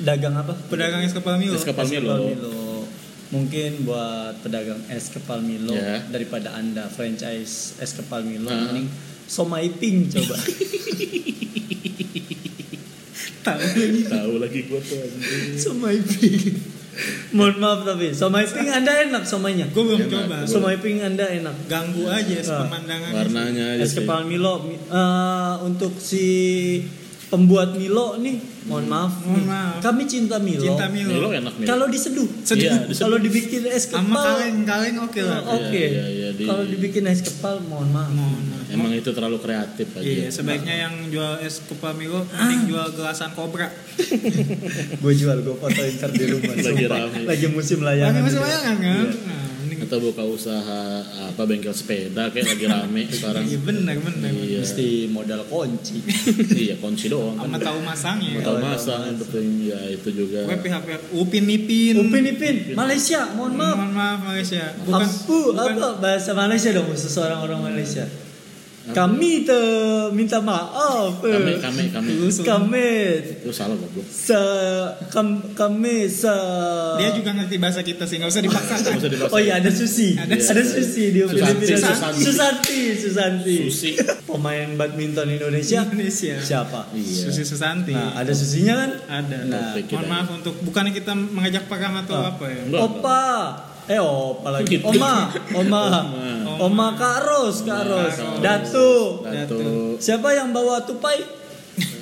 dagang 0.00 0.34
apa? 0.34 0.50
pedagang 0.66 0.98
es 1.00 1.14
kepamilo 1.14 1.54
Es 1.54 1.62
kepal 1.62 1.86
Es 1.86 1.94
Milo. 1.94 2.10
kepal 2.10 2.26
Milo. 2.26 2.82
Mungkin 3.30 3.86
buat 3.86 4.34
pedagang 4.42 4.82
es 4.90 5.06
kepal 5.08 5.38
Milo 5.40 5.70
Ya. 5.70 6.02
daripada 6.04 6.50
anda 6.52 6.90
franchise 6.90 7.78
es 7.78 7.94
kepal 7.94 8.26
Milo, 8.26 8.50
Ah. 8.50 8.66
mending 8.66 8.90
somai 9.24 9.70
pink 9.70 10.10
coba. 10.10 10.34
tahu 13.40 13.62
lagi 13.62 14.02
tahu 14.04 14.32
lagi 14.38 14.60
gua 14.66 14.80
tuh 14.82 15.00
somai 15.54 16.02
pink. 16.02 16.79
Mohon 17.30 17.56
maaf 17.58 17.80
tapi 17.84 18.10
somai 18.10 18.44
pink 18.44 18.68
anda 18.68 18.92
enak 19.00 19.22
somainya. 19.22 19.66
gue 19.66 19.82
belum 19.82 20.00
Enak. 20.00 20.10
coba 20.10 20.36
Somai 20.44 20.76
pink 20.76 21.00
anda 21.00 21.24
enak. 21.24 21.56
ganggu 21.66 22.04
aja 22.04 22.34
es 22.34 22.46
Ah. 22.46 22.62
pemandangan 22.62 23.10
warnanya 23.14 23.64
aja 23.72 23.80
Es 23.80 23.92
kepal 23.92 24.24
Milo 24.24 24.64
mi- 24.64 24.76
eh, 24.76 25.54
untuk 25.60 25.94
si 25.96 26.24
pembuat 27.30 27.72
Milo 27.72 28.18
nih, 28.18 28.36
mohon 28.64 28.84
maaf. 28.84 29.22
Mohon 29.22 29.34
nih. 29.36 29.46
maaf. 29.46 29.78
Kami 29.80 30.02
cinta 30.04 30.36
Milo. 30.36 30.60
cinta 30.60 30.86
Milo, 30.86 31.14
Milo 31.14 31.28
enak 31.30 31.54
Milo 31.54 31.68
Kalau 31.68 31.86
diseduh, 31.86 32.26
Seduh. 32.42 32.58
Iya, 32.60 32.74
diseduh. 32.84 32.98
kalau 33.00 33.16
dibikin 33.16 33.62
es 33.64 33.86
sama 33.86 34.02
kepal, 34.10 34.24
kaleng 34.26 34.58
kaleng 34.64 34.96
oke 35.00 35.20
lah 35.20 35.40
Oke. 35.48 35.84
Iya, 35.86 36.04
iya, 36.08 36.28
di- 36.30 36.42
Kalau 36.42 36.64
dibikin 36.64 37.06
es 37.06 37.22
kepal, 37.22 37.62
mohon 37.62 37.88
maaf. 37.88 38.10
Mohon 38.10 38.42
maaf. 38.44 38.58
emang 38.68 38.90
itu 38.92 39.10
terlalu 39.10 39.38
kreatif 39.38 39.88
aja 39.92 40.02
Iya, 40.02 40.26
sebaiknya 40.28 40.74
yang 40.80 40.94
jual 41.06 41.38
es 41.40 41.58
kepamilo 41.60 42.22
mending 42.28 42.66
jual 42.68 42.86
gelasan 42.92 43.30
kobra. 43.32 43.70
gue 45.02 45.12
jual, 45.12 45.38
gue 45.40 45.56
fotoin 45.56 45.92
ntar 45.92 46.10
di 46.10 46.24
rumah. 46.28 46.54
Lagi 46.56 46.84
rame. 46.84 47.18
Lagi 47.24 47.46
musim 47.48 47.78
layangan. 47.80 48.10
Lagi 48.12 48.24
masih 48.24 48.36
juga. 48.36 48.46
layangan 48.48 48.76
kan? 48.76 48.90
Iya. 49.00 49.10
Nah, 49.24 49.49
atau 49.90 49.98
buka 49.98 50.22
usaha 50.22 51.02
apa 51.02 51.42
bengkel 51.50 51.74
sepeda 51.74 52.30
kayak 52.30 52.54
lagi 52.54 52.64
rame 52.70 53.02
sekarang 53.10 53.42
Iya 53.42 53.58
benar 53.58 53.98
benar. 53.98 54.30
Iya. 54.30 54.62
Mesti 54.62 55.10
modal 55.10 55.42
kunci. 55.50 55.98
iya 56.62 56.78
kunci 56.78 57.10
doang 57.10 57.34
Sama 57.34 57.58
kan 57.58 57.74
tahu 57.74 57.78
masangnya. 57.82 58.38
tahu 58.38 58.54
Tahu 58.54 58.56
masang 58.62 59.00
yang 59.02 59.18
penting 59.18 59.48
ya 59.66 59.80
itu 59.90 60.08
juga 60.14 60.46
Gue 60.46 60.58
pihak-pihak 60.62 61.02
Upin 61.10 61.44
Ipin. 61.50 61.94
Upin 62.06 62.22
Ipin, 62.22 62.56
Malaysia, 62.78 63.34
mohon 63.34 63.58
maaf. 63.58 63.74
Mohon 63.82 63.92
maaf 63.98 64.18
Malaysia. 64.22 64.62
Bukan 64.86 65.02
Apu, 65.02 65.38
apa 65.58 65.88
bahasa 65.98 66.30
Malaysia 66.38 66.70
dong 66.70 66.86
khusus 66.86 67.10
orang 67.18 67.42
orang 67.42 67.60
Malaysia. 67.66 68.06
Kami 68.80 69.44
te 69.44 69.60
minta 70.10 70.40
maaf. 70.40 71.20
kami 71.20 71.60
kami 71.60 71.82
kami 71.92 72.10
Kami 72.32 72.88
itu 73.20 73.52
salah 73.52 73.76
goblok 73.76 74.08
se 74.08 74.40
kam, 75.12 75.52
kami 75.52 76.08
se 76.08 76.32
Dia 76.96 77.12
juga 77.12 77.36
ngerti 77.36 77.60
bahasa 77.60 77.84
kita 77.84 78.08
sih, 78.08 78.16
nggak 78.18 78.32
usah 78.32 78.42
dipaksa. 78.42 78.74
Oh 79.30 79.38
iya 79.38 79.60
ada 79.60 79.68
Susi. 79.68 80.16
Ada 80.16 80.32
Ada, 80.32 80.62
Susi 80.64 81.12
di 81.12 81.20
Susanti, 81.20 81.60
Filipina. 81.60 81.76
Susanti. 81.92 82.20
Susanti, 82.24 82.80
Susanti. 82.96 83.56
Susi 83.68 83.90
Pemain 84.24 84.68
badminton 84.74 85.28
Indonesia. 85.28 85.84
Indonesia. 85.84 86.40
Siapa? 86.40 86.90
Iya. 86.96 87.28
Susi 87.28 87.42
Susanti. 87.44 87.92
Nah, 87.92 88.16
ada 88.16 88.32
Susinya 88.32 88.74
kan? 88.80 88.90
Ada. 89.06 89.38
Nah, 89.44 89.70
Mohon 89.76 90.06
maaf 90.08 90.28
untuk 90.32 90.54
bukannya 90.62 90.90
kita 90.90 91.12
mengajak 91.12 91.68
pakam 91.68 92.00
atau 92.00 92.16
Ah. 92.16 92.32
apa 92.32 92.44
ya? 92.48 92.62
Opa. 92.80 93.22
Eh, 93.90 93.98
opa 93.98 94.48
lagi. 94.52 94.78
Oma, 94.80 95.34
Oma. 95.50 95.82
Oma. 96.06 96.30
Oma 96.62 96.86
Kak 96.94 97.26
Ros, 97.26 97.66
Kak 97.66 97.82
Ros. 97.84 98.14
Kak 98.14 98.22
Ros. 98.30 98.38
Datu. 98.38 98.88
Datu 99.20 99.58
Siapa 99.98 100.30
yang 100.30 100.54
bawa 100.54 100.78
tupai? 100.80 101.18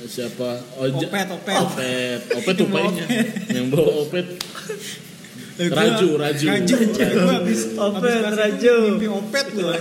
siapa 0.08 0.56
Oja- 0.82 1.04
Opet, 1.04 1.28
opet. 1.30 1.56
opet 1.58 2.20
opet 2.32 2.54
tupainya 2.56 3.04
yang 3.52 3.68
bawa 3.68 4.02
opet 4.02 4.24
gua- 5.60 5.76
Raju, 5.76 6.08
Raju. 6.16 6.46
Raju. 6.48 6.76
Gue 6.96 7.34
habis 7.34 7.60
Opet, 7.74 8.22
Raju. 8.24 8.76
Mimpi 8.90 9.08
opet 9.10 9.46
gue. 9.52 9.76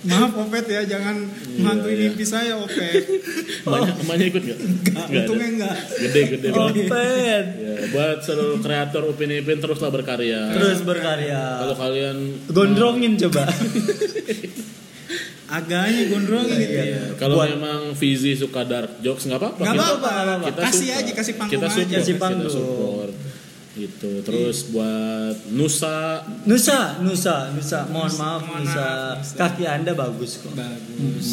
Maaf 0.00 0.32
opet 0.34 0.64
ya, 0.64 0.80
jangan 0.82 1.28
menghantui 1.54 1.92
iya. 1.92 2.00
mimpi 2.06 2.24
saya 2.24 2.56
opet. 2.56 3.04
emaknya 3.68 3.92
emaknya 3.98 4.26
ikut 4.26 4.42
nggak 4.42 4.58
Enggak, 4.58 5.04
Nggak 5.04 5.22
untungnya 5.22 5.48
enggak. 5.50 5.76
gede 6.00 6.20
gede 6.30 6.48
banget 6.50 6.74
Opet. 6.82 7.44
ya 7.52 7.74
buat 7.90 8.18
seluruh 8.18 8.58
kreator 8.58 9.02
Upin 9.04 9.28
Ipin 9.30 9.58
teruslah 9.58 9.88
berkarya 9.88 10.40
Terus 10.50 10.80
berkarya. 10.82 11.40
kalau 11.60 11.76
kalian 11.76 12.16
Gondrongin 12.48 13.12
coba. 13.18 13.44
agaknya 15.50 16.06
gondrong 16.06 16.46
gitu 16.46 16.62
ya. 16.70 16.84
Iya. 16.86 17.02
Kalau 17.18 17.34
Buat- 17.36 17.50
memang 17.52 17.80
Fizi 17.92 18.32
suka 18.32 18.62
dark 18.62 19.02
jokes 19.02 19.26
nggak 19.26 19.34
apa-apa. 19.36 19.58
Nggak 19.60 19.74
Kita- 19.74 19.82
apa-apa, 19.84 20.08
nggak 20.08 20.22
apa-apa. 20.22 20.46
Kita 20.46 20.60
Kasih 20.62 20.78
suka. 20.86 20.94
aja, 20.96 21.12
kasih 21.12 21.34
panggung 21.34 21.52
kita 21.52 21.66
aja. 21.66 21.74
support, 21.74 21.90
Kasih 21.92 22.14
kita 22.14 22.22
panggung. 22.22 22.52
support. 22.52 23.09
Gitu. 23.80 24.10
Terus 24.20 24.68
buat 24.68 25.36
Nusa 25.50 26.20
Nusa, 26.44 27.00
Nusa, 27.00 27.48
Nusa. 27.50 27.88
Mohon 27.88 28.12
maaf, 28.20 28.40
Mohon 28.44 28.62
Nusa. 28.64 28.76
maaf, 28.76 29.16
Nusa. 29.24 29.36
Kaki 29.40 29.64
anda 29.64 29.92
bagus 29.96 30.36
kok. 30.36 30.52
Bagus. 30.52 31.28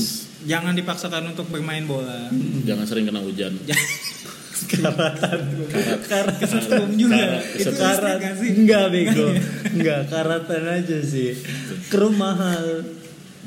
Jangan 0.47 0.71
dipaksakan 0.71 1.35
untuk 1.35 1.51
bermain 1.51 1.83
bola. 1.83 2.31
jangan 2.63 2.87
sering 2.87 3.03
kena 3.03 3.19
hujan. 3.19 3.51
Karatan. 4.67 5.39
Karat. 6.09 6.35
Kesetrum 6.41 6.91
juga. 6.97 7.13
Karat, 7.13 7.43
Itu 7.55 7.71
Karat. 7.77 8.17
nggak 8.19 8.35
sih? 8.41 8.49
Enggak 8.57 8.85
bego. 8.89 9.27
Enggak, 9.77 10.01
karatan 10.09 10.63
aja 10.65 10.97
sih. 11.03 11.31
Mahal. 12.17 12.65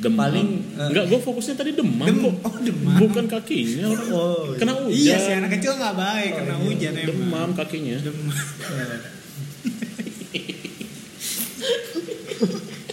Demam. 0.00 0.16
Paling, 0.18 0.48
eh, 0.74 0.88
Enggak, 0.88 1.04
gue 1.06 1.20
fokusnya 1.20 1.54
tadi 1.54 1.70
demam, 1.72 2.02
Dem- 2.02 2.24
kok. 2.24 2.34
oh, 2.40 2.56
demam. 2.58 2.96
Bukan 2.98 3.24
kakinya. 3.26 3.84
orang. 3.86 4.08
Oh, 4.10 4.56
Kena 4.56 4.72
hujan. 4.78 4.96
Iya 4.96 5.16
sih 5.18 5.32
anak 5.34 5.50
kecil 5.52 5.76
nggak 5.76 5.92
baik 5.94 6.30
kena 6.34 6.54
hujan 6.56 6.92
emang. 6.94 7.08
Demam 7.10 7.48
kakinya. 7.52 7.96
Demam. 8.00 8.32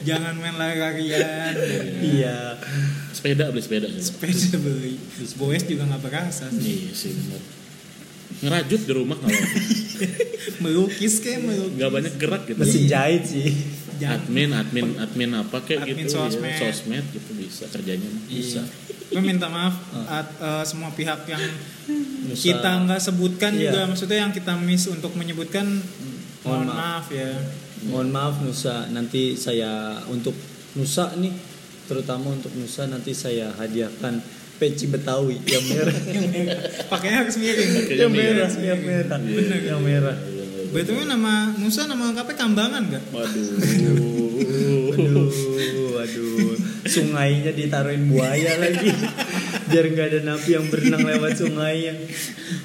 Jangan 0.04 0.34
main 0.36 0.56
lari-larian. 0.56 1.52
Iya. 2.00 2.56
Sepeda 3.12 3.52
beli 3.52 3.60
sepeda. 3.60 3.88
Sepeda 3.92 4.56
beli. 4.58 4.96
Boys 5.36 5.64
juga 5.64 5.84
nggak 5.86 6.02
berasa 6.02 6.48
sih. 6.50 6.88
Iya 6.88 6.92
sih 6.92 7.12
benar. 7.14 7.42
Ngerajut 8.38 8.82
di 8.84 8.94
rumah 8.94 9.18
kalau 9.18 9.34
Melukis 10.64 11.20
kayak 11.20 11.42
melukis. 11.42 11.76
nggak 11.76 11.92
banyak 11.92 12.14
gerak 12.16 12.44
gitu. 12.46 12.56
Mesin 12.58 12.84
jahit 12.86 13.24
sih. 13.26 13.52
Jangan. 13.98 14.18
admin 14.20 14.50
admin 14.51 14.88
admin 14.96 15.32
apa 15.36 15.58
kayak 15.60 15.82
Admin 15.84 16.06
gitu 16.06 16.16
sosmed. 16.16 16.48
ya, 16.48 16.58
sosmed 16.63 17.06
gitu 17.10 17.32
bisa 17.34 17.66
kerjanya 17.68 18.10
bisa 18.25 18.62
Gue 19.08 19.24
minta 19.24 19.48
maaf 19.48 19.72
at- 20.06 20.36
eh, 20.36 20.63
semua 20.63 20.92
pihak 20.92 21.24
yang 21.25 21.39
Nusa. 22.24 22.44
kita 22.44 22.72
nggak 22.84 23.00
sebutkan 23.00 23.51
Iya. 23.51 23.72
juga 23.72 23.80
maksudnya 23.88 24.18
yang 24.20 24.32
kita 24.32 24.54
miss 24.58 24.86
untuk 24.86 25.13
menyebutkan 25.13 25.63
mohon 26.42 26.63
Mohon 26.63 26.68
maaf. 26.70 27.06
ya. 27.10 27.32
Mohon 27.84 28.10
maaf 28.10 28.36
Nusa, 28.39 28.75
nanti 28.88 29.34
saya 29.34 29.70
untuk 30.06 30.36
Nusa 30.74 31.16
nih, 31.16 31.32
terutama 31.86 32.32
untuk 32.32 32.51
Nusa 32.51 32.84
nanti 32.86 33.12
saya 33.12 33.54
hadiahkan 33.54 34.20
peci 34.58 34.88
Betawi 34.88 35.38
yang 35.46 35.63
merah. 35.66 35.94
Pakainya 36.92 37.18
harus 37.22 37.38
miring. 37.38 37.72
Yang 37.88 38.12
merah, 38.12 38.50
yang 38.51 38.82
merah. 38.82 39.18
Bener. 39.20 39.60
Yang 39.63 39.82
merah. 39.82 40.16
Betulnya 40.70 41.06
nama 41.10 41.52
Nusa 41.54 41.86
nama 41.86 42.10
lengkapnya 42.10 42.36
Kambangan 42.36 42.84
nggak? 42.86 43.04
waduh 43.10 43.48
Waduh, 44.88 45.30
waduh. 45.94 46.56
Sungainya 46.84 47.52
ditaruhin 47.52 48.08
buaya 48.08 48.58
lagi. 48.58 48.90
Biar 49.68 49.86
nggak 49.86 50.08
ada 50.08 50.20
napi 50.26 50.50
yang 50.54 50.66
berenang 50.68 51.04
lewat 51.04 51.36
sungainya. 51.36 51.94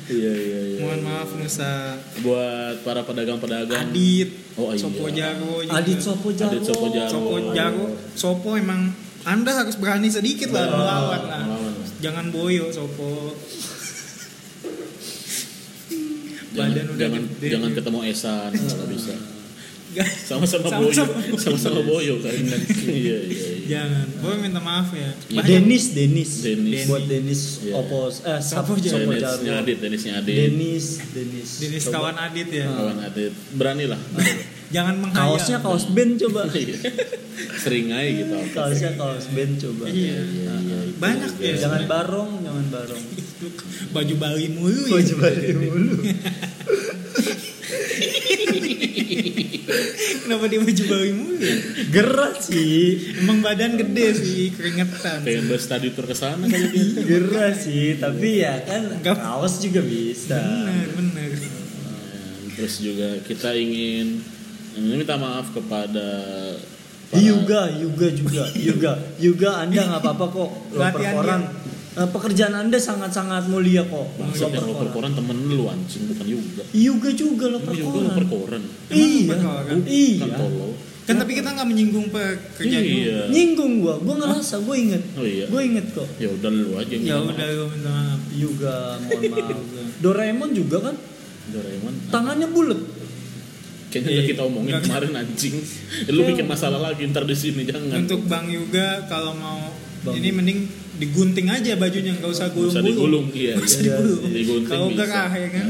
iya 0.07 0.33
iya 0.33 0.61
iya 0.69 0.79
Mohon 0.81 1.01
maaf 1.03 1.31
Nusa. 1.35 1.99
buat 2.21 2.77
para 2.83 3.03
pedagang-pedagang 3.03 3.91
Adit, 3.91 4.31
Oh, 4.55 4.71
iya. 4.71 4.79
Sopo 4.79 5.07
Jago 5.09 5.53
juga. 5.61 5.75
Adit 5.75 5.99
Sopo 5.99 6.29
Jago. 6.31 6.49
Adit 6.49 6.63
Sopo 6.63 6.87
Jago. 6.89 7.11
Sopo 7.11 7.37
Jago. 7.53 7.87
Sopo 8.15 8.51
emang 8.55 8.93
Anda 9.23 9.51
harus 9.57 9.75
berani 9.75 10.07
sedikit 10.09 10.51
lah 10.51 10.67
Oh, 10.69 10.79
melawan 10.79 11.23
lah. 11.25 11.43
Jangan 11.99 12.31
boyo 12.31 12.71
Sopo. 12.71 13.35
Jangan 16.53 16.69
Badan 16.69 16.87
udah 16.87 16.99
jangan, 16.99 17.23
gede. 17.27 17.47
jangan 17.49 17.71
ketemu 17.73 17.99
Esan 18.07 18.51
kalau 18.53 18.87
bisa 18.87 19.15
sama-sama 20.25 20.69
boyo 20.75 21.05
Sama-sama 21.37 21.81
boyo 21.83 22.15
kan 22.19 22.33
iya 22.33 22.49
iya 22.89 23.17
iya 23.21 23.51
Jangan. 23.63 24.07
Boy 24.21 24.37
minta 24.39 24.57
maaf 24.59 24.89
ya. 24.93 25.13
Iya. 25.29 25.43
Denis, 25.45 25.93
Denis, 25.93 26.31
Denis. 26.41 26.85
buat 26.87 27.05
Denis 27.05 27.41
Iya. 27.63 27.75
Opos, 27.77 28.21
eh 28.23 28.41
Jago. 28.41 28.73
Jago. 28.75 29.13
Denisnya 29.13 29.53
Adit 29.61 29.79
Denisnya 29.79 30.13
Adit 30.19 30.35
Denis, 30.35 30.85
Denis. 31.13 31.49
Denis 31.61 31.85
kawan 31.87 32.17
Adit 32.17 32.49
ya. 32.49 32.69
kawan 32.69 32.99
Adit 33.01 33.33
berani 33.53 33.85
lah 33.87 34.01
Jangan 34.73 34.95
menghayal. 34.99 35.37
Kaosnya 35.37 35.59
kaos 35.61 35.85
band 35.93 36.13
coba. 36.19 36.43
Iya. 36.53 37.59
sering 37.59 37.91
aja 37.91 38.11
gitu 38.23 38.35
apa 38.39 38.55
Kaosnya 38.55 38.91
kaos 38.97 39.27
band 39.33 39.53
coba. 39.61 39.85
Iya. 39.89 40.21
iya, 40.25 40.53
iya, 40.57 40.79
itu 40.89 40.99
Banyak 40.99 41.33
ya. 41.39 41.55
Jangan 41.61 41.83
barong, 41.89 42.31
jangan 42.41 42.67
barong. 42.73 43.03
Baju 43.95 44.15
Bali 44.17 44.49
mulu 44.53 44.83
ya. 44.89 45.03
coba 45.13 45.29
mulu. 45.61 45.97
Kenapa 50.23 50.45
dia 50.49 50.61
baju 50.63 50.85
Bali 50.89 51.13
mulu 51.13 51.35
ya? 51.43 51.57
Gerak 51.93 52.35
sih. 52.41 53.13
Emang 53.21 53.45
badan 53.45 53.77
gede 53.77 54.07
sih, 54.17 54.43
keringetan. 54.55 55.21
pengen 55.27 55.45
berstudy 55.51 55.93
tour 55.93 56.07
ke 56.09 56.17
sana 56.17 56.47
kali 56.49 56.67
dia 56.73 57.03
Gerak 57.05 57.53
sih, 57.59 57.99
tapi 58.01 58.41
ya 58.41 58.63
kan 58.65 59.03
kaos 59.03 59.61
juga 59.61 59.83
bisa. 59.85 60.41
Bener, 60.41 60.89
bener. 60.97 61.31
Nah, 61.37 62.55
terus 62.57 62.75
juga 62.81 63.21
kita 63.27 63.53
ingin 63.57 64.23
ini 64.75 64.95
minta 64.97 65.15
maaf 65.15 65.51
kepada 65.51 66.07
para- 67.07 67.21
Yuga, 67.21 67.69
Yuga 67.75 68.09
juga, 68.11 68.45
Yuga, 68.55 68.93
Yuga 69.19 69.51
Anda 69.61 69.81
nggak 69.87 70.01
apa-apa 70.01 70.27
kok. 70.29 70.51
Loper 70.73 71.03
koran. 71.13 71.43
Eh, 71.93 72.09
pekerjaan 72.09 72.55
Anda 72.57 72.79
sangat-sangat 72.79 73.47
mulia 73.47 73.85
kok. 73.85 74.17
Bangsat 74.17 74.49
yang 74.49 74.65
Loper 74.65 74.65
loper 74.65 74.89
koran. 74.89 74.93
koran 74.95 75.13
temen 75.15 75.37
lu 75.47 75.65
anjing 75.67 76.09
bukan 76.09 76.25
juga 76.27 76.63
Yuga 76.73 77.11
juga 77.13 77.45
loper 77.51 77.69
Lu 77.71 77.77
juga 77.77 77.91
koran. 77.93 78.05
loper 78.07 78.25
koran 78.27 78.63
Iya, 78.89 79.35
koran. 79.37 79.79
iya. 79.85 80.25
kan 80.25 80.49
Kan 81.03 81.15
tapi 81.19 81.33
kita 81.35 81.51
nggak 81.51 81.67
menyinggung 81.67 82.09
pekerjaan 82.09 82.81
iya 82.81 83.27
Nyinggung 83.27 83.83
gua, 83.83 83.99
gua 83.99 84.15
ngerasa, 84.17 84.63
gua 84.63 84.73
inget, 84.73 85.03
oh 85.13 85.27
iya 85.27 85.45
gua 85.47 85.61
inget 85.61 85.87
kok. 85.91 86.07
ya 86.17 86.31
udah 86.31 86.49
lu 86.49 86.73
aja 86.75 86.95
Ya 86.95 87.17
udah 87.19 87.35
gue 87.45 87.69
minta 87.69 87.91
maaf. 87.91 88.21
Yuga, 88.33 88.77
mohon 89.03 89.21
maaf. 89.35 89.59
Doraemon 89.99 90.51
juga 90.55 90.77
kan, 90.81 90.95
Doraemon 91.51 91.95
tangannya 92.09 92.49
bulat. 92.49 92.81
Kayaknya 93.93 94.11
udah 94.17 94.25
kita 94.25 94.43
omongin 94.43 94.73
Enggak. 94.73 94.89
kemarin 94.89 95.13
anjing 95.21 95.55
lu 96.09 96.21
bikin 96.25 96.47
masalah 96.49 96.81
lagi 96.81 97.05
ntar 97.13 97.29
di 97.29 97.37
sini 97.37 97.69
jangan 97.69 98.01
Untuk 98.01 98.25
Bang 98.25 98.49
Yuga 98.49 99.05
kalau 99.07 99.37
mau 99.37 99.69
Bang 100.03 100.17
ini 100.17 100.33
mending 100.33 100.61
digunting 100.97 101.47
aja 101.47 101.77
bajunya 101.77 102.17
nggak 102.17 102.33
usah 102.33 102.49
Nggak 102.49 102.73
usah 102.73 102.81
gulung-gulung. 102.81 103.27
digulung 103.29 103.37
iya 103.37 103.55
usah 103.61 103.81
iya. 103.85 103.97
digulung. 104.01 104.33
Digunting 104.33 104.71
Kalau 104.73 104.87
gerah 104.97 105.31
ya 105.31 105.49
kan. 105.53 105.69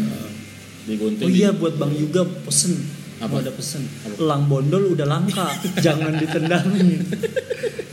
digunting 0.82 1.26
Oh 1.26 1.30
iya 1.30 1.50
buat 1.50 1.74
Bang 1.76 1.92
Yuga 1.92 2.22
pesen. 2.46 2.74
Apa? 3.18 3.28
Mau 3.28 3.38
ada 3.38 3.52
pesen. 3.54 3.82
Apa? 4.02 4.18
Elang 4.18 4.42
bondol 4.50 4.82
udah 4.94 5.06
langka, 5.06 5.46
jangan 5.78 6.18
ditendangin. 6.18 7.06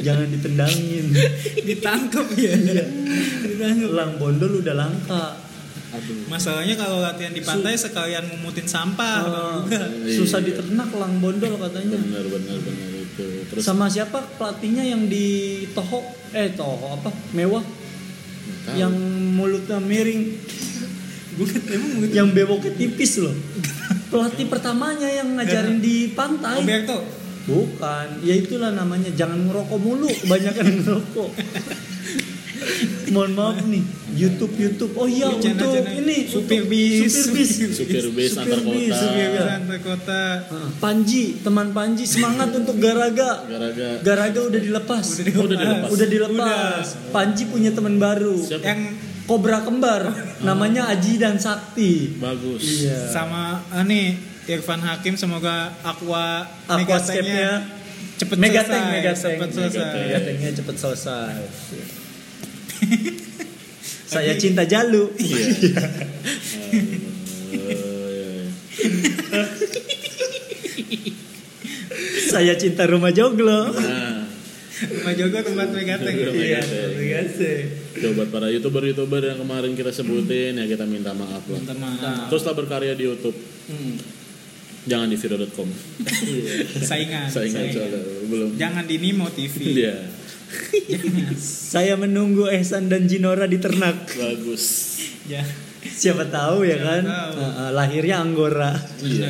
jangan 0.01 0.25
ditendangin. 0.25 1.05
Ditangkap 1.69 2.27
ya. 2.33 2.53
Ditangkap. 2.57 3.89
Elang 3.93 4.12
bondol 4.17 4.65
udah 4.65 4.74
langka. 4.74 5.49
Aduh 5.89 6.29
Masalahnya 6.29 6.75
kalau 6.77 7.01
latihan 7.01 7.34
di 7.34 7.41
pantai 7.41 7.74
sekalian 7.74 8.29
ngumutin 8.29 8.67
sampah. 8.69 9.17
Ah, 9.25 9.58
Yuga. 9.65 9.89
susah 10.05 10.39
diternak 10.46 10.89
elang 10.93 11.17
bondol 11.17 11.58
katanya. 11.58 11.98
benar 11.98 12.25
benar 12.29 12.58
benar 12.62 12.89
itu 12.93 13.25
terus 13.50 13.62
Sama 13.65 13.89
siapa 13.89 14.22
pelatihnya 14.38 14.86
yang 14.86 15.10
di 15.10 15.65
Toho? 15.74 16.05
Eh 16.31 16.53
Toho 16.53 16.93
apa? 16.93 17.10
Mewah 17.34 17.65
tahu. 18.69 18.77
yang 18.77 18.93
mulutnya 19.34 19.79
miring, 19.81 20.36
yang 22.12 22.29
bewoknya 22.36 22.75
tipis 22.75 23.17
loh. 23.24 23.34
Pelatih 24.10 24.46
pertamanya 24.50 25.08
yang 25.10 25.38
ngajarin 25.38 25.79
di 25.79 26.12
pantai. 26.13 26.62
Roberto. 26.62 27.00
Bukan, 27.50 28.22
ya 28.22 28.38
itulah 28.38 28.69
namanya. 28.69 29.10
Jangan 29.15 29.50
ngerokok 29.50 29.79
mulu, 29.81 30.05
kebanyakan 30.05 30.65
ngerokok. 30.86 31.29
Mohon 33.09 33.31
maaf 33.33 33.57
nih, 33.63 33.83
YouTube 34.13 34.53
YouTube. 34.53 34.93
Oh 34.93 35.03
iya 35.03 35.27
Channel- 35.31 35.49
untuk 35.57 35.69
channel 35.73 35.99
ini 35.99 36.17
supir 36.23 36.61
bis. 36.65 37.09
supir 37.09 37.25
bis, 37.33 37.49
Supir 37.77 38.05
bis 38.09 38.31
antar 38.33 38.59
kota. 38.59 38.95
supir 38.95 39.27
bis. 39.27 39.47
Antar 39.49 39.79
kota. 39.79 40.23
Ah, 40.45 40.69
Panji, 40.77 41.23
teman 41.39 41.67
Panji 41.69 42.03
semangat 42.03 42.49
untuk 42.51 42.77
Garaga. 42.77 43.43
gara-gara 43.43 43.97
Garaga 43.99 44.39
udah 44.45 44.61
dilepas. 44.61 45.05
Udah 45.11 45.25
dilepas. 45.25 45.41
udah 45.41 45.57
dilepas. 45.57 45.89
Udah 45.89 46.07
dilepas. 46.07 46.85
Panji 47.09 47.43
punya 47.45 47.71
teman 47.71 47.97
baru. 47.97 48.37
Siapa? 48.37 48.63
Yang 48.63 48.81
Kobra 49.25 49.61
kembar, 49.61 50.09
namanya 50.41 50.89
Aji 50.89 51.17
dan 51.17 51.37
Sakti. 51.37 52.17
bagus 52.17 52.65
Iya. 52.81 53.13
sama 53.13 53.61
ah, 53.63 53.85
nih 53.85 54.17
Irfan 54.47 54.81
Hakim 54.81 55.13
semoga 55.13 55.69
aqua 55.79 56.49
Aquascape-nya 56.65 57.61
cepet 58.17 58.35
Megateng, 58.35 58.89
selesai, 58.89 59.37
Megateng, 59.37 59.53
selesai. 59.53 60.01
Megatengnya 60.01 60.49
cepet 60.51 60.75
selesai. 60.75 61.33
Saya 64.09 64.33
cinta 64.36 64.63
Jalu. 64.63 65.13
iya 65.15 65.38
iya, 65.38 65.51
iya. 67.53 69.43
Saya 72.25 72.53
cinta 72.55 72.86
rumah 72.86 73.12
joglo. 73.12 73.69
nah 73.69 74.25
Rumah 74.79 75.12
Jogo 75.12 75.43
tempat 75.43 75.75
Megateng. 75.75 76.15
Iya, 76.31 76.63
coba 78.00 78.24
para 78.31 78.48
youtuber-youtuber 78.48 79.19
yang 79.21 79.36
kemarin 79.38 79.75
kita 79.75 79.91
sebutin 79.91 80.55
ya 80.55 80.63
kita 80.65 80.88
minta 80.88 81.12
maaf 81.12 81.43
lah 81.43 81.59
Minta 81.59 81.75
maaf. 81.75 82.31
teruslah 82.31 82.55
berkarya 82.55 82.95
di 82.95 83.03
YouTube 83.03 83.36
Hmm. 83.67 84.00
jangan 84.81 85.05
di 85.05 85.19
video.com 85.19 85.67
Iya. 85.67 86.79
Saingan. 86.79 87.27
saya 87.27 87.45
ingat 87.45 87.59
saingan. 87.59 87.75
soalnya 87.75 88.01
belum 88.25 88.50
Jangan 88.55 88.83
di 88.88 88.95
Nimo 88.98 89.27
TV. 89.29 89.55
dia 89.75 90.00
Saya 91.74 91.94
menunggu 91.96 92.50
Ehsan 92.50 92.89
dan 92.89 93.06
Jinora 93.06 93.46
di 93.46 93.62
ternak. 93.62 94.10
Bagus. 94.10 94.98
Ya. 95.29 95.46
Siapa 95.79 96.27
tahu 96.27 96.68
ya 96.68 96.75
Siapa 96.75 96.88
kan? 96.91 97.03
tahu. 97.08 97.32
Uh, 97.39 97.46
uh, 97.46 97.70
lahirnya 97.72 98.15
Anggora. 98.20 98.72
Iya. 99.00 99.29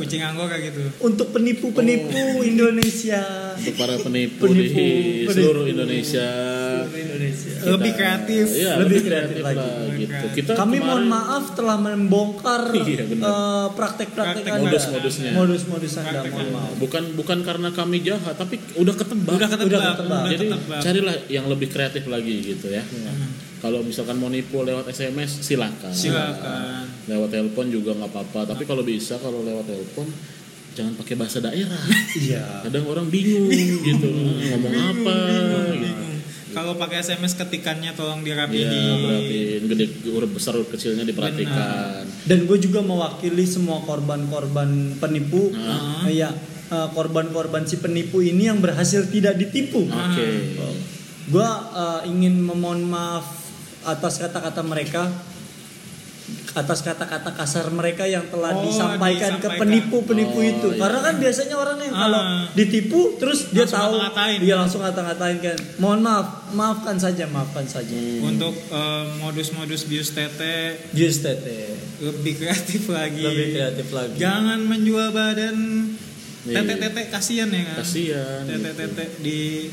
Kucing 0.00 0.24
anggora 0.24 0.56
gitu. 0.58 0.80
Untuk 1.04 1.28
penipu-penipu 1.30 2.40
Indonesia. 2.42 3.52
Untuk 3.54 3.74
para 3.76 4.00
penipu, 4.00 4.48
Penipu, 4.48 4.56
di 4.56 4.66
penipu. 4.72 5.30
seluruh 5.30 5.64
Indonesia. 5.68 6.26
Lebih 7.64 7.92
kreatif. 7.92 8.46
Iya, 8.50 8.72
Lebih 8.76 8.84
lebih 8.84 9.00
kreatif 9.04 9.34
kreatif, 9.34 9.44
lagi. 9.44 9.58
lah 9.58 9.94
gitu. 9.96 10.24
Kita 10.34 10.52
Kami 10.54 10.76
kemarin- 10.76 10.84
mohon 10.84 11.04
maaf 11.08 11.44
telah 11.52 11.76
membongkar 11.76 12.62
Iya, 12.74 13.04
benar. 13.04 13.24
eh, 13.24 13.66
praktek-praktek 13.72 14.42
modus-modusnya. 14.58 15.30
Modus-modus 15.32 15.92
Anda, 15.96 16.10
Praktek 16.12 16.32
mohon 16.32 16.48
maaf. 16.50 16.70
bukan 16.76 17.02
bukan 17.14 17.38
karena 17.40 17.68
kami 17.70 17.96
jahat, 18.00 18.34
tapi 18.34 18.54
udah 18.74 18.94
ketebak. 18.94 19.32
Udah 19.32 19.48
ketebak, 19.48 19.68
Udah 19.68 19.78
udah 19.78 19.92
ketebak. 19.92 20.22
ketebak. 20.22 20.32
Jadi 20.32 20.46
carilah 20.80 21.14
yang 21.28 21.46
lebih 21.46 21.68
kreatif 21.68 22.04
lagi 22.06 22.34
gitu 22.44 22.66
ya. 22.68 22.82
Kalau 23.58 23.80
misalkan 23.80 24.16
mau 24.16 24.28
nipu 24.28 24.60
lewat 24.60 24.84
SMS 24.86 25.40
silakan. 25.40 25.88
Silakan. 25.88 26.84
Lewat 27.04 27.28
telepon 27.30 27.66
juga 27.66 27.92
nggak 27.94 28.10
apa-apa. 28.10 28.52
Tapi 28.52 28.62
kalau 28.62 28.82
bisa 28.82 29.16
kalau 29.16 29.40
lewat 29.40 29.64
telepon 29.64 30.04
jangan 30.74 30.92
pakai 30.94 31.14
bahasa 31.14 31.38
daerah. 31.40 31.80
Iya. 32.14 32.60
Kadang 32.60 32.84
orang 32.84 33.08
bingung 33.08 33.48
gitu 33.80 34.04
ngomong 34.52 34.74
apa. 34.74 35.16
Gitu. 35.72 35.80
Bingung. 35.80 36.12
Kalau 36.64 36.80
pakai 36.80 37.04
SMS 37.04 37.36
ketikannya 37.36 37.92
tolong 37.92 38.24
Iya, 38.24 38.48
dirapiin. 38.48 38.72
perhatiin 39.04 39.62
gede 39.68 39.84
huruf 40.08 40.32
besar 40.32 40.56
huruf 40.56 40.72
kecilnya 40.72 41.04
diperhatikan. 41.04 42.08
Dan 42.24 42.48
gue 42.48 42.56
juga 42.56 42.80
mewakili 42.80 43.44
semua 43.44 43.84
korban-korban 43.84 44.96
penipu. 44.96 45.52
Ah. 45.52 46.08
Eh, 46.08 46.24
ya, 46.24 46.32
korban-korban 46.96 47.68
si 47.68 47.76
penipu 47.76 48.24
ini 48.24 48.48
yang 48.48 48.64
berhasil 48.64 49.04
tidak 49.12 49.36
ditipu. 49.36 49.84
Oke. 49.84 50.56
Gue 51.28 51.44
eh, 51.76 52.00
ingin 52.08 52.40
memohon 52.40 52.88
maaf 52.88 53.28
atas 53.84 54.24
kata-kata 54.24 54.64
mereka, 54.64 55.12
atas 56.54 56.80
kata-kata 56.80 57.34
kasar 57.34 57.66
mereka 57.68 58.02
yang 58.04 58.30
telah 58.30 58.54
Oh, 58.54 58.62
disampaikan, 58.62 59.36
ke 59.36 59.42
disampaikan. 59.42 59.58
penipu-penipu 59.58 60.38
Oh, 60.38 60.46
itu. 60.46 60.68
iya. 60.70 60.80
Karena 60.80 61.00
kan 61.02 61.14
biasanya 61.18 61.56
orang 61.56 61.78
yang 61.80 61.90
kalau 61.92 62.20
Ah. 62.20 62.46
ditipu 62.48 63.00
terus 63.16 63.50
dia 63.50 63.66
tahu, 63.66 63.98
ngata-ngatain. 63.98 64.38
dia 64.38 64.54
langsung 64.54 64.80
ngata-ngatain 64.80 65.38
kan. 65.40 65.58
Mohon 65.76 66.00
maaf, 66.00 66.26
maafkan 66.50 66.96
saja, 66.96 67.26
maafkan 67.26 67.66
saja. 67.66 67.90
Untuk 68.20 68.54
eh, 68.54 69.04
modus-modus 69.18 69.82
bius 69.84 70.10
tete 70.10 70.78
Just 70.92 71.22
tete. 71.22 71.74
lebih 72.00 72.38
kreatif 72.38 72.86
lagi. 72.88 73.18
Lebih 73.20 73.46
kreatif 73.52 73.88
lagi. 73.90 74.16
Jangan 74.16 74.58
menjual 74.62 75.10
badan 75.10 75.56
Iya. 76.44 76.54
tete-tete 76.60 77.02
kasihan 77.08 77.48
ya 77.48 77.62
kan. 77.64 77.76
Kasihan. 77.80 78.40
Tete-tete 78.44 79.04
di 79.18 79.66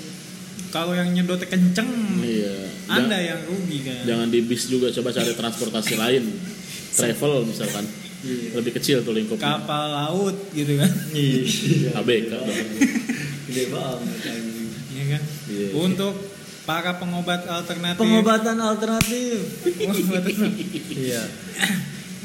kalau 0.69 0.95
yang 0.95 1.11
nyedotnya 1.11 1.45
kenceng, 1.45 1.91
Iya. 2.17 2.73
Anda 2.87 3.15
Ja- 3.15 3.35
yang 3.35 3.41
rugi 3.45 3.77
kan. 3.83 4.01
Jangan 4.03 4.27
di 4.27 4.39
bis 4.41 4.65
juga 4.65 4.89
coba 4.89 5.11
cari 5.11 5.31
transportasi 5.31 5.93
lain. 5.95 6.23
Travel 6.91 7.33
misalkan. 7.47 7.85
Lebih 8.53 8.71
kecil 8.77 9.01
tuh 9.01 9.17
lingkupnya. 9.17 9.57
Kapal 9.57 9.85
laut 9.89 10.37
gitu 10.53 10.77
kan. 10.77 10.91
Iya. 11.15 11.97
ABK. 11.97 12.31
Gede 13.49 13.63
banget. 13.73 14.17
Iya 14.93 15.03
kan. 15.17 15.21
Iya. 15.49 15.67
Untuk 15.73 16.13
para 16.69 17.01
pengobat 17.01 17.41
alternatif. 17.49 17.97
Pengobatan 17.97 18.57
alternatif. 18.61 19.37
Pengobatan 19.65 20.51
Iya. 20.93 21.23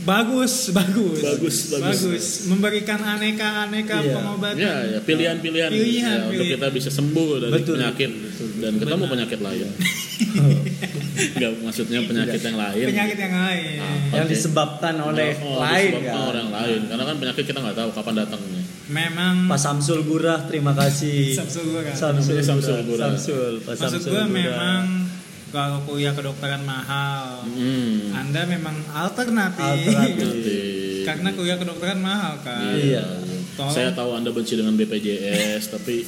Bagus, 0.06 0.70
bagus, 0.70 1.18
Bagus, 1.20 1.56
bagus. 1.74 2.26
Memberikan 2.46 2.96
aneka-aneka 2.96 3.96
Iya. 3.98 4.14
pengobatan. 4.14 4.56
Ya, 4.56 4.74
ya 4.88 4.98
pilihan-pilihan 5.00 5.68
Pilihan, 5.68 6.18
ya, 6.22 6.30
untuk 6.30 6.46
kita 6.48 6.66
bisa 6.70 6.88
sembuh 6.88 7.42
dari 7.42 7.52
Betul. 7.52 7.74
penyakit 7.76 8.10
dan 8.56 8.72
ketemu 8.76 9.04
penyakit 9.04 9.38
lain. 9.40 9.66
Enggak 11.36 11.52
maksudnya 11.60 12.00
penyakit 12.02 12.40
yang 12.40 12.56
lain. 12.56 12.86
Penyakit 12.86 13.18
yang 13.18 13.34
lain. 13.34 13.76
Ah. 13.80 13.96
Yang 14.14 14.26
disebabkan 14.30 14.94
oleh 15.02 15.32
Oh, 15.38 15.58
lain 15.58 15.90
disebabkan 15.90 16.12
kan. 16.14 16.28
orang 16.28 16.48
lain. 16.50 16.80
Karena 16.86 17.04
kan 17.04 17.16
penyakit 17.18 17.44
kita 17.44 17.58
nggak 17.58 17.76
tahu 17.76 17.90
kapan 17.92 18.14
datangnya. 18.18 18.62
Memang 18.86 19.34
Pak 19.50 19.58
Samsul 19.58 20.00
Gurah, 20.02 20.46
terima 20.46 20.70
kasih. 20.70 21.34
Samsul 21.34 21.74
Gurah. 21.74 21.90
Samsul, 21.90 22.38
Samsul 22.38 22.78
Gurah. 22.86 23.10
Samsul, 23.10 23.52
Pak 23.60 23.74
maksud 23.74 23.82
Samsul 23.98 24.00
gue 24.06 24.14
Gurah. 24.14 24.28
memang 24.30 24.82
kalau 25.56 25.80
kuliah 25.88 26.12
kedokteran 26.12 26.60
mahal. 26.68 27.40
Hmm. 27.48 28.12
Anda 28.12 28.44
memang 28.44 28.76
alternatif. 28.92 29.64
Alternatif. 29.88 31.08
Karena 31.08 31.32
kuliah 31.32 31.56
kedokteran 31.56 32.04
mahal 32.04 32.36
kan. 32.44 32.76
Iya. 32.76 33.24
Tolong. 33.56 33.72
Saya 33.72 33.96
tahu 33.96 34.12
Anda 34.12 34.36
benci 34.36 34.52
dengan 34.60 34.76
BPJS, 34.76 35.72
tapi 35.72 36.04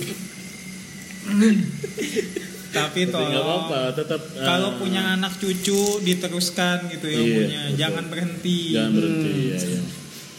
Tapi 2.69 3.09
tolong 3.09 3.33
apa-apa, 3.33 3.97
tetap 3.97 4.21
kalau 4.37 4.77
ah, 4.77 4.79
punya 4.79 5.17
anak 5.17 5.41
cucu 5.41 6.05
diteruskan 6.05 6.93
gitu 6.93 7.09
ilmunya, 7.09 7.73
betul. 7.73 7.79
jangan 7.81 8.05
berhenti. 8.13 8.77
jangan 8.77 8.93
berhenti 8.93 9.33
ya, 9.33 9.57
ya. 9.57 9.83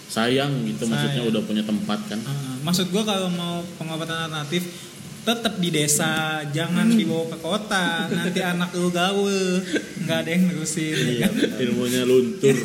Sayang 0.09 0.53
gitu 0.69 0.85
maksudnya 0.85 1.25
Sayang. 1.25 1.33
udah 1.33 1.41
punya 1.41 1.63
tempat 1.65 1.99
kan. 2.05 2.21
Ah, 2.29 2.57
maksud 2.61 2.93
gua 2.93 3.01
kalau 3.01 3.33
mau 3.33 3.65
pengobatan 3.81 4.29
alternatif 4.29 4.88
tetap 5.19 5.53
di 5.55 5.69
desa, 5.69 6.11
jangan 6.47 6.89
dibawa 6.89 7.29
ke 7.29 7.37
kota. 7.37 7.85
Nanti 8.07 8.39
anak 8.39 8.71
lu 8.73 8.89
gaul, 8.89 9.61
nggak 10.03 10.17
ada 10.17 10.29
yang 10.29 10.43
nerusin. 10.47 10.95
Iya. 10.95 11.27
Ilmunya 11.59 12.03
luntur. 12.03 12.55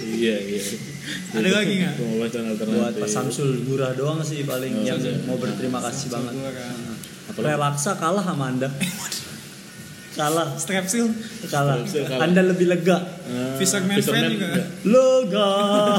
iya, 0.00 0.36
iya. 0.38 0.62
Ada 1.34 1.50
lagi 1.50 1.72
nggak? 1.80 1.94
Pengobatan 1.96 2.42
alternatif. 2.48 2.80
Buat 2.80 2.94
Pak 2.96 3.08
Samsul 3.08 3.50
Gurah 3.62 3.92
doang 3.92 4.22
sih 4.22 4.40
paling 4.42 4.72
Oh, 4.74 4.86
yang 4.86 4.98
iya. 4.98 5.18
mau 5.24 5.36
berterima 5.36 5.78
kasih 5.80 6.08
Samsul 6.08 6.14
banget. 6.14 6.32
Gurah. 6.34 6.72
Apalagi? 7.24 7.50
Relaksa 7.50 7.90
kalah 7.96 8.22
sama 8.22 8.44
Anda. 8.48 8.68
kalah, 10.14 10.54
Strepsil, 10.54 11.10
kalah. 11.50 11.82
Anda 12.22 12.46
lebih 12.46 12.70
lega. 12.70 13.02
Ah, 13.26 13.58
Fisherman 13.58 13.98
Fisherman 13.98 14.22
Friend 14.22 14.34
juga. 14.38 14.46
enggak. 14.46 14.66
Loga. 14.86 15.50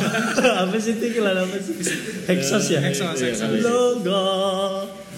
apa 0.64 0.76
sih 0.80 0.96
itu 0.96 1.06
iklan 1.12 1.36
apa 1.36 1.56
sih? 1.60 1.76
Hexos 2.24 2.66
ya? 2.72 2.80
Hexos, 2.80 3.20
Iya, 3.20 3.36
Hexos. 3.36 3.60
kali. 3.60 3.60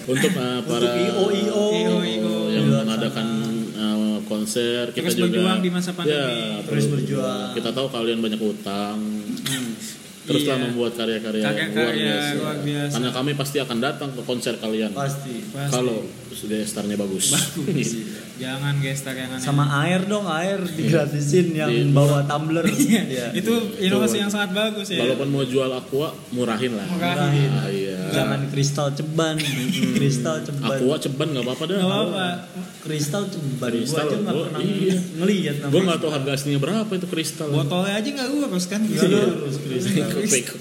Untuk 0.08 0.32
uh, 0.34 0.60
para 0.64 0.88
IO, 0.96 1.24
IO. 1.28 1.62
IO, 1.68 1.96
IO. 2.00 2.34
yang 2.48 2.64
luar 2.72 2.82
mengadakan 2.88 3.28
uh, 3.76 4.18
konser 4.24 4.88
kita 4.96 5.12
Terus 5.12 5.16
juga 5.20 5.36
berjuang 5.36 5.60
di 5.60 5.70
masa 5.70 5.90
pandemi. 5.92 6.16
Ya, 6.16 6.64
Terus 6.64 6.84
berjuang. 6.88 7.48
Kita 7.52 7.70
tahu 7.76 7.86
kalian 7.92 8.18
banyak 8.24 8.40
utang. 8.40 8.96
Teruslah 10.28 10.56
Iya. 10.60 10.64
membuat 10.68 10.92
karya-karya 10.92 11.40
yang 11.40 11.72
luar 11.72 11.94
biasa. 11.96 12.32
luar 12.36 12.58
biasa. 12.60 12.92
Karena 12.92 13.10
kami 13.16 13.30
pasti 13.32 13.56
akan 13.64 13.78
datang 13.80 14.10
ke 14.12 14.22
konser 14.24 14.54
kalian. 14.60 14.92
Pasti. 14.92 15.40
Pasti. 15.48 15.72
Kalau 15.72 16.04
gestarnya 16.30 16.94
bagus. 16.94 17.32
Bagus. 17.32 17.90
Jangan 18.36 18.78
gestar 18.78 19.12
yang 19.12 19.30
aneh. 19.30 19.42
Sama 19.42 19.64
air 19.82 20.04
dong, 20.04 20.24
air 20.24 20.62
digratisin 20.62 21.52
yang 21.52 21.66
Di- 21.66 21.90
bawa 21.90 22.22
tumbler. 22.24 22.62
Iya, 22.70 23.02
Iya. 23.02 23.26
itu 23.34 23.50
inovasi 23.80 24.16
yang 24.18 24.28
sangat 24.28 24.52
bagus 24.52 24.88
ya. 24.88 25.02
Walaupun 25.02 25.28
mau 25.28 25.42
jual 25.42 25.66
aqua, 25.68 26.14
murahin 26.30 26.72
lah. 26.72 26.86
Murahin. 26.86 27.50
Ah, 27.52 27.66
iya. 27.66 27.98
Jangan 28.08 28.46
kristal 28.48 28.92
ceban, 28.92 29.36
kristal 29.92 30.40
ceban. 30.40 30.68
Aqua 30.70 30.96
ceban 30.96 31.28
nggak 31.30 31.44
apa-apa 31.44 31.62
dah. 31.64 31.76
Nggak 31.76 31.90
apa-apa. 31.90 32.26
Kristal 32.80 33.22
ceban. 33.26 33.68
Kristal, 33.68 33.98
Gua 33.98 34.06
aja 34.06 34.16
nggak 34.16 34.32
gua- 34.32 34.46
pernah 34.46 34.60
iya. 34.62 34.94
ngeliat 35.18 35.54
Gue 35.58 35.64
namanya. 35.66 35.82
nggak 35.84 35.98
tahu 35.98 36.10
harga 36.10 36.30
aslinya 36.32 36.58
berapa 36.58 36.92
itu 36.94 37.06
kristal. 37.06 37.46
Botolnya 37.50 37.94
aja 37.94 38.08
nggak 38.08 38.28
lurus 38.30 38.64
kan? 38.66 38.80
Nggak 38.80 39.08
lurus 39.08 39.56
kristal. 39.58 40.06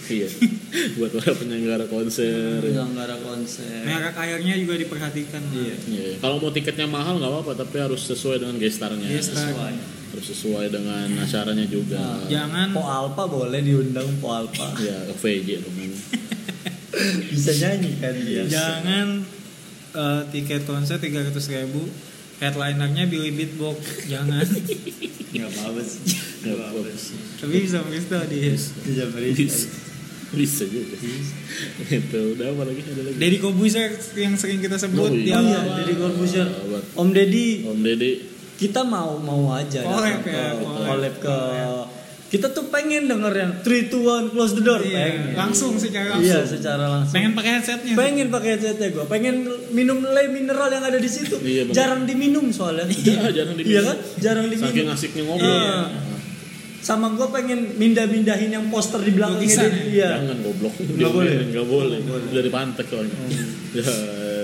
Ya. 0.07 0.29
Buat 0.97 1.11
para 1.13 1.31
penyelenggara 1.33 1.85
konser. 1.85 2.59
Penyelenggara 2.59 3.15
konser. 3.19 3.83
Merek 3.83 4.15
airnya 4.15 4.55
juga 4.57 4.73
diperhatikan. 4.75 5.41
Iya. 5.57 5.75
Iya, 5.87 6.03
Kalau 6.17 6.37
mau 6.37 6.49
tiketnya 6.49 6.85
mahal 6.85 7.17
nggak 7.17 7.31
apa-apa, 7.31 7.51
tapi 7.57 7.75
harus 7.77 8.01
sesuai 8.03 8.37
dengan 8.39 8.55
gestarnya. 8.57 9.07
Gestar. 9.09 9.49
Sesuai. 9.49 9.73
Harus 10.07 10.25
sesuai 10.29 10.65
dengan 10.69 11.07
acaranya 11.17 11.65
juga. 11.65 11.99
Nah, 11.99 12.25
Jangan 12.25 12.67
Po 12.71 12.81
Alpa 12.81 13.23
boleh 13.25 13.59
diundang 13.59 14.07
Po 14.17 14.31
Alpa. 14.31 14.71
Ya, 14.79 14.97
VJ. 15.11 15.65
Bisa 17.27 17.51
nyanyi 17.53 17.91
kan 18.01 18.15
dia. 18.17 18.41
jangan 18.47 19.07
eh, 19.93 20.21
tiket 20.31 20.65
konser 20.65 20.97
300 20.97 21.29
ribu 21.53 21.85
headlinernya 22.37 23.05
Billy 23.05 23.33
Beatbox 23.33 24.09
jangan 24.09 24.41
Enggak 25.33 25.49
apa-apa 25.53 25.81
sih. 25.83 26.01
Nggak 26.41 26.55
apa-apa 26.57 26.91
sih. 26.95 27.17
tapi 27.37 27.55
bisa 27.61 27.83
bisa 27.85 28.17
dia 28.25 28.49
Bisa. 28.49 28.73
Bisa. 29.13 29.67
Bisa 30.29 30.63
juga. 30.65 30.95
Itu 31.87 32.19
udah 32.35 32.47
apa 32.49 32.63
lagi? 32.63 32.81
Ada 32.81 33.01
lagi? 33.01 33.15
Deddy 33.15 33.37
Kobuser 33.37 33.87
yang 34.13 34.33
sering 34.33 34.59
kita 34.59 34.75
sebut 34.75 34.99
Oh, 34.99 35.09
di 35.09 35.25
iya. 35.25 35.37
Oh 35.37 35.45
iya, 35.45 35.59
Deddy 35.77 35.93
Corbuzier. 35.95 36.47
Om 36.93 37.09
Deddy, 37.09 37.47
Om 37.63 37.79
Deddy. 37.79 38.11
kita 38.55 38.81
mau 38.81 39.15
mau 39.15 39.53
aja 39.53 39.79
Collab 39.79 40.17
ya, 40.17 40.17
ke 40.19 40.39
collab. 40.57 40.83
collab 40.83 41.15
ke 41.17 41.35
kita 42.27 42.51
tuh 42.51 42.67
pengen 42.67 43.07
denger 43.07 43.31
yang 43.31 43.51
3 43.61 43.87
2 43.87 44.03
1 44.27 44.33
close 44.33 44.51
the 44.51 44.63
door 44.65 44.81
Iya, 44.81 44.99
pengen. 44.99 45.37
langsung 45.37 45.77
secara 45.77 46.11
langsung 46.11 46.27
Iya, 46.27 46.39
secara 46.43 46.85
langsung. 46.89 47.13
pengen 47.13 47.31
pakai 47.31 47.51
headsetnya 47.53 47.93
pengen 47.95 48.27
pakai 48.27 48.49
headsetnya 48.51 48.87
gue 48.91 49.05
pengen 49.07 49.35
minum 49.71 50.03
le 50.03 50.23
mineral 50.27 50.67
yang 50.67 50.83
ada 50.83 50.97
di 50.97 51.07
situ 51.07 51.37
Iya, 51.37 51.71
jarang 51.71 52.03
diminum 52.03 52.51
soalnya 52.51 52.83
Iya, 52.83 53.31
jarang 53.31 53.55
diminum. 53.55 53.71
iya 53.71 53.81
kan 53.85 53.97
jarang 54.19 54.45
diminum 54.45 54.67
Saking 54.67 54.89
asiknya 54.89 55.23
ngobrol. 55.23 55.47
Iya. 55.47 55.63
ya. 55.63 55.77
Sama 56.87 57.11
gue 57.11 57.27
pengen 57.35 57.75
mindah-mindahin 57.75 58.47
yang 58.47 58.71
poster 58.71 59.03
di 59.03 59.11
belakangnya 59.11 59.67
dia. 59.67 59.83
Iya. 59.91 60.09
Jangan 60.23 60.39
goblok. 60.39 60.73
Nggak 60.79 61.11
boleh? 61.11 61.33
Nggak 61.51 61.67
boleh. 61.67 61.97
Dari 62.31 62.47
pantek 62.47 62.87
soalnya. 62.87 63.15
Ya, 63.75 63.83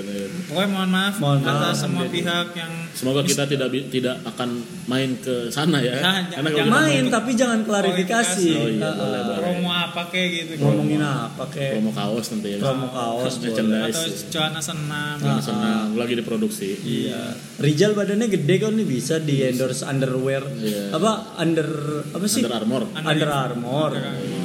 ya. 0.05 0.25
Pokoknya 0.45 0.69
mohon 0.69 0.89
maaf 0.89 1.15
Mohon 1.17 1.39
atas 1.41 1.53
maaf, 1.53 1.75
semua 1.79 2.05
pihak 2.07 2.47
yang 2.53 2.73
Semoga 2.93 3.21
kita 3.21 3.43
tidak 3.45 3.67
tidak 3.89 4.21
akan 4.23 4.49
main 4.85 5.17
ke 5.17 5.49
sana 5.49 5.79
ya. 5.79 5.97
Nah, 6.03 6.29
Karena 6.29 6.49
jangan- 6.51 6.69
Main 6.69 7.03
tapi 7.07 7.31
jangan 7.33 7.59
klarifikasi. 7.63 8.49
Oh 8.53 8.69
iya, 8.69 8.83
Ah, 8.83 8.93
boleh, 8.93 9.21
boleh. 9.23 9.37
promo 9.39 9.69
apa 9.69 10.01
kayak 10.07 10.29
gitu 10.29 10.51
Ngomongin 10.59 11.01
apa 11.01 11.43
kayak 11.47 11.71
promo 11.73 11.91
kaos 11.91 12.25
nanti 12.29 12.47
ya. 12.49 12.57
promo 12.59 12.87
kaos. 12.87 13.33
Merchandise. 13.39 13.93
atau 13.93 14.05
celana 14.29 14.61
senam 14.61 15.15
Nah, 15.15 15.31
Ah, 15.31 15.39
senang 15.39 15.93
lagi 15.93 16.13
diproduksi. 16.13 16.69
Iya. 16.79 17.33
Rijal 17.57 17.91
badannya 17.93 18.29
gede 18.29 18.55
kan 18.57 18.73
nih 18.73 18.85
bisa 18.85 19.17
di 19.17 19.41
endorse 19.41 19.81
underwear. 19.83 20.43
Iya. 20.53 20.91
Apa 20.91 21.11
under 21.35 21.67
apa 22.07 22.25
sih? 22.25 22.41
Under 22.41 22.55
Armour. 22.55 22.83
Under 22.93 23.29
Armour. 23.31 23.91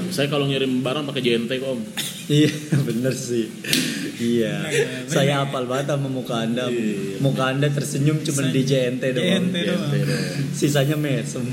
Saya 0.09 0.27
kalau 0.27 0.45
ngirim 0.45 0.81
barang 0.81 1.05
pakai 1.05 1.21
JNT 1.21 1.53
kok 1.55 1.69
om. 1.69 1.81
Iya, 2.29 2.53
bener 2.89 3.15
sih. 3.17 3.49
Iya. 4.21 4.69
Bener, 4.69 5.09
Saya 5.09 5.33
hafal 5.45 5.65
banget 5.65 5.97
sama 5.97 6.09
muka 6.13 6.45
Anda. 6.45 6.69
Iya. 6.69 7.25
Muka 7.25 7.57
Anda 7.57 7.73
tersenyum 7.73 8.21
cuma 8.21 8.53
di 8.53 8.63
JNT 8.69 9.03
doang. 9.17 9.49
JNT. 9.49 9.95
Sisanya 10.53 10.97
mesem. 11.01 11.49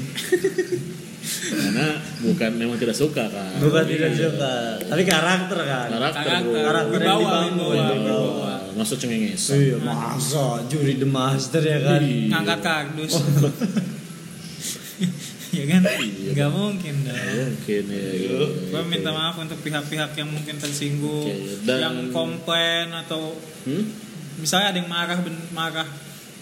Karena 1.46 1.88
bukan 2.22 2.52
memang 2.60 2.76
tidak 2.76 2.98
suka 2.98 3.24
kan. 3.32 3.56
Bukan 3.64 3.84
tidak 3.88 4.12
suka, 4.20 4.82
tapi 4.84 5.04
karakter 5.08 5.60
kan. 5.64 5.88
Karakter. 5.90 6.42
Karakter. 6.44 7.00
yang 7.00 7.20
dibangun. 7.24 7.76
wibawa. 7.80 8.54
Masuk 8.76 9.00
cengenges. 9.00 9.56
Iya, 9.56 9.80
masa 9.80 10.60
juri 10.68 11.00
the 11.00 11.08
master 11.08 11.64
ya 11.64 11.80
kan. 11.80 12.04
Iya. 12.04 12.36
ngangkat 12.36 12.60
kardus 12.60 13.14
ya 15.56 15.66
kan 15.70 15.82
nggak 16.28 16.50
mungkin 16.52 16.96
dah 17.02 17.16
Mungkin 17.16 17.84
ya. 17.88 18.04
gitu. 18.14 18.46
gue 18.70 18.82
minta 18.86 19.10
maaf 19.10 19.36
untuk 19.38 19.60
pihak-pihak 19.60 20.12
yang 20.14 20.28
mungkin 20.28 20.56
tersinggung 20.56 21.32
dan- 21.64 21.82
yang 21.82 21.96
komplain 22.12 22.92
atau 22.92 23.34
Hmm? 23.64 23.82
misalnya 24.38 24.68
ada 24.70 24.78
yang 24.78 24.88
marah 24.88 25.18
marah 25.52 25.88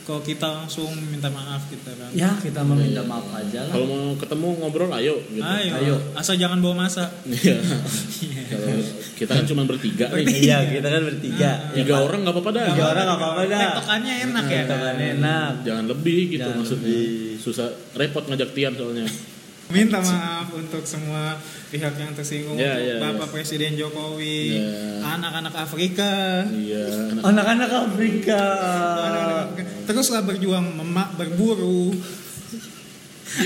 kalau 0.04 0.20
kita 0.20 0.44
langsung 0.46 0.92
minta 1.06 1.28
maaf 1.28 1.63
kita 1.66 1.92
kan 1.92 2.12
Ya, 2.12 2.36
kita 2.38 2.60
meminta 2.62 3.02
maaf 3.02 3.24
aja 3.30 3.63
lah. 3.63 3.72
Kalau 3.72 3.86
mau 3.86 4.04
ketemu 4.13 4.48
ngobrol 4.58 4.92
ayo 4.94 5.16
gitu. 5.26 5.39
ayo, 5.39 5.72
Ayo. 5.76 5.96
asal 6.13 6.36
jangan 6.36 6.60
bawa 6.60 6.84
masa 6.84 7.08
Iya. 7.24 7.56
Kalau 8.54 8.68
kita 9.13 9.32
kan 9.34 9.46
cuma 9.46 9.63
bertiga 9.63 10.12
nih. 10.12 10.26
Iya, 10.44 10.58
kita 10.70 10.88
kan 10.88 11.02
bertiga. 11.04 11.52
Tiga 11.72 11.96
orang 12.00 12.20
nggak 12.22 12.36
apa-apa 12.36 12.52
dah. 12.52 12.66
Tiga 12.70 12.84
orang 12.86 13.04
nggak 13.06 13.20
apa-apa 13.20 13.42
dah. 13.46 13.60
tektokannya 13.63 14.13
enak 14.24 14.46
ya 14.46 14.63
Kan 14.63 14.98
enak. 15.00 15.52
Jangan 15.63 15.86
lebih 15.88 16.20
gitu 16.30 16.42
Jangan 16.44 16.58
maksudnya. 16.60 16.88
lebih. 16.92 17.39
Susah 17.39 17.68
repot 17.94 18.24
ngajak 18.24 18.50
Tian 18.52 18.74
soalnya. 18.76 19.08
Minta 19.74 19.98
maaf 20.00 20.48
untuk 20.54 20.84
semua 20.84 21.36
pihak 21.68 21.94
yang 21.96 22.14
tersinggung 22.14 22.54
Ya, 22.54 22.78
untuk 22.78 22.86
ya, 22.86 22.96
Bapak 23.02 23.28
ya. 23.28 23.34
Presiden 23.34 23.74
Jokowi 23.74 24.40
Ya. 24.56 24.70
anak-anak 25.10 25.56
Afrika 25.58 26.46
Iya. 26.46 26.86
anak- 27.12 27.26
Anak-anak 27.26 27.72
Afrika. 27.84 28.42
Anak-anak 29.02 29.38
Afrika. 29.50 29.64
teruslah 29.84 30.22
berjuang 30.22 30.64
memak 30.72 31.10
berburu 31.14 31.92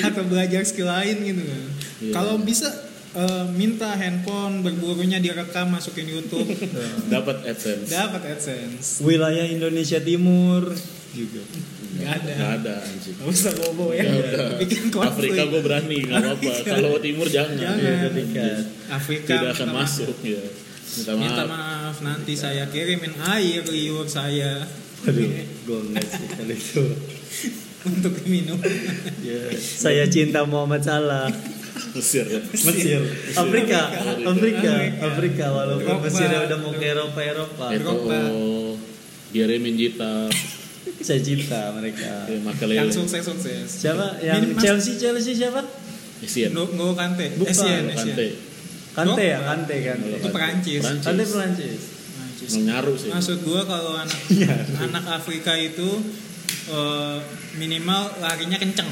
atau 0.04 0.24
belajar 0.24 0.62
skill 0.62 0.86
lain 0.86 1.18
gitu 1.26 1.42
kan 1.42 1.63
Iya. 2.00 2.13
kalau 2.13 2.36
bisa 2.38 2.68
eh, 3.10 3.46
minta 3.50 3.90
handphone 3.92 4.62
berburunya 4.62 5.18
direkam 5.18 5.72
masukin 5.72 6.06
YouTube 6.06 6.46
Dapat 7.08 7.48
AdSense. 7.48 7.90
dapat 7.90 8.22
AdSense 8.30 9.00
Wilayah 9.00 9.48
Indonesia 9.48 9.98
Timur 9.98 10.70
juga. 11.10 11.42
Nggak 11.98 12.12
ada 12.16 12.32
Nggak 12.32 12.52
ada 12.56 12.74
anjing. 12.80 13.16
nggak 13.16 13.30
usah 13.30 13.52
bobo 13.54 13.86
ya 13.92 14.02
Ya 14.02 14.14
udah. 14.16 14.48
bikin 14.58 14.84
konflik 14.88 15.32
Afrika 15.32 15.42
gue 15.46 15.62
berani 15.62 15.98
nggak 16.00 16.20
apa-apa. 16.20 16.52
Kalau 16.64 16.92
timur 16.98 17.28
jangan. 17.28 17.56
Jangan. 17.56 17.80
Iya, 17.80 17.94
Afrika. 18.04 18.44
Afrika 18.90 19.34
Tidak 19.34 19.52
akan 19.52 19.58
minta 19.64 19.76
maaf. 19.76 19.84
masuk 19.84 20.18
ya. 20.22 20.44
Minta 20.88 21.12
maaf. 21.12 21.20
minta 21.20 21.44
maaf 21.46 21.96
nanti 22.00 22.34
saya 22.34 22.64
kirimin 22.66 23.14
air 23.20 23.64
liur 23.64 24.06
saya 24.06 24.64
Aduh, 25.00 25.30
gue 25.40 25.80
nggak 25.88 26.06
sih 26.06 26.26
kalau 26.28 26.54
itu. 26.54 26.84
untuk 27.88 28.14
minum 28.26 28.58
Ya, 29.22 29.40
saya 29.56 30.04
cinta 30.06 30.42
Muhammad 30.44 30.82
Salah. 30.82 31.30
Mesir 31.94 32.26
ya. 32.26 32.42
Mesir, 32.44 33.00
Afrika, 33.32 33.94
Afrika, 34.24 34.72
Afrika. 35.00 35.46
Walaupun 35.48 35.86
Drogba. 35.88 36.04
Mesirnya 36.04 36.40
udah 36.44 36.58
mau 36.58 36.74
ke 36.74 36.86
Eropa 36.88 37.20
Eropa, 37.22 37.66
Drogba. 37.72 38.20
Jeremy 39.30 39.72
Jita, 39.72 40.26
saya 41.00 41.20
cinta 41.20 41.72
mereka. 41.72 42.26
ya, 42.26 42.42
yang 42.76 42.90
sukses 42.90 43.22
sukses 43.22 43.68
Siapa 43.70 44.18
yang 44.20 44.42
Minim- 44.44 44.58
Chelsea 44.58 44.96
Chelsea 44.96 45.34
siapa? 45.34 45.62
Essien, 46.18 46.50
N'Golo 46.50 46.94
Kante 46.94 47.38
Bukan, 47.38 47.46
Essien 47.48 47.84
Kante, 47.88 48.28
Kante 48.92 49.24
ya, 49.24 49.40
Kante 49.40 49.76
kan. 49.84 49.98
itu 50.02 50.28
Perancis 50.28 50.82
Kante 50.82 51.24
Perancis. 51.24 51.82
Perancis. 52.10 52.50
menyaru 52.50 52.94
sih. 52.96 53.10
maksud 53.10 53.38
gua 53.42 53.62
kalau 53.64 53.94
anak 53.96 54.18
anak 54.88 55.06
Afrika 55.12 55.54
itu 55.54 55.90
eh, 56.68 57.18
minimal 57.56 58.02
larinya 58.18 58.56
kenceng 58.56 58.90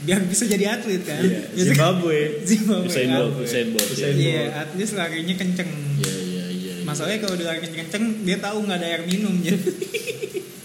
biar 0.00 0.18
bisa 0.24 0.42
jadi 0.44 0.74
atlet 0.74 1.04
kan 1.04 1.20
Iya, 1.20 1.46
Biasa- 1.46 1.66
Zimbabwe. 1.70 2.18
Zimbabwe 2.50 2.88
Usain 2.88 3.06
kan? 3.06 3.18
Bolt, 3.20 3.34
Usain 3.40 3.66
Bolt. 3.70 3.86
Usain 3.86 4.10
ya. 4.10 4.18
iya 4.18 4.42
atlet 4.58 4.90
larinya 4.92 5.34
kenceng 5.36 5.70
Iya 5.96 6.10
iya 6.10 6.44
iya. 6.48 6.72
iya. 6.72 6.72
masalahnya 6.82 7.18
kalau 7.20 7.34
dia 7.34 7.46
lari 7.46 7.60
kenceng-kenceng 7.60 8.04
dia 8.24 8.36
tahu 8.38 8.58
nggak 8.64 8.76
ada 8.76 8.86
air 8.88 9.02
minum 9.04 9.34
jadi 9.38 9.54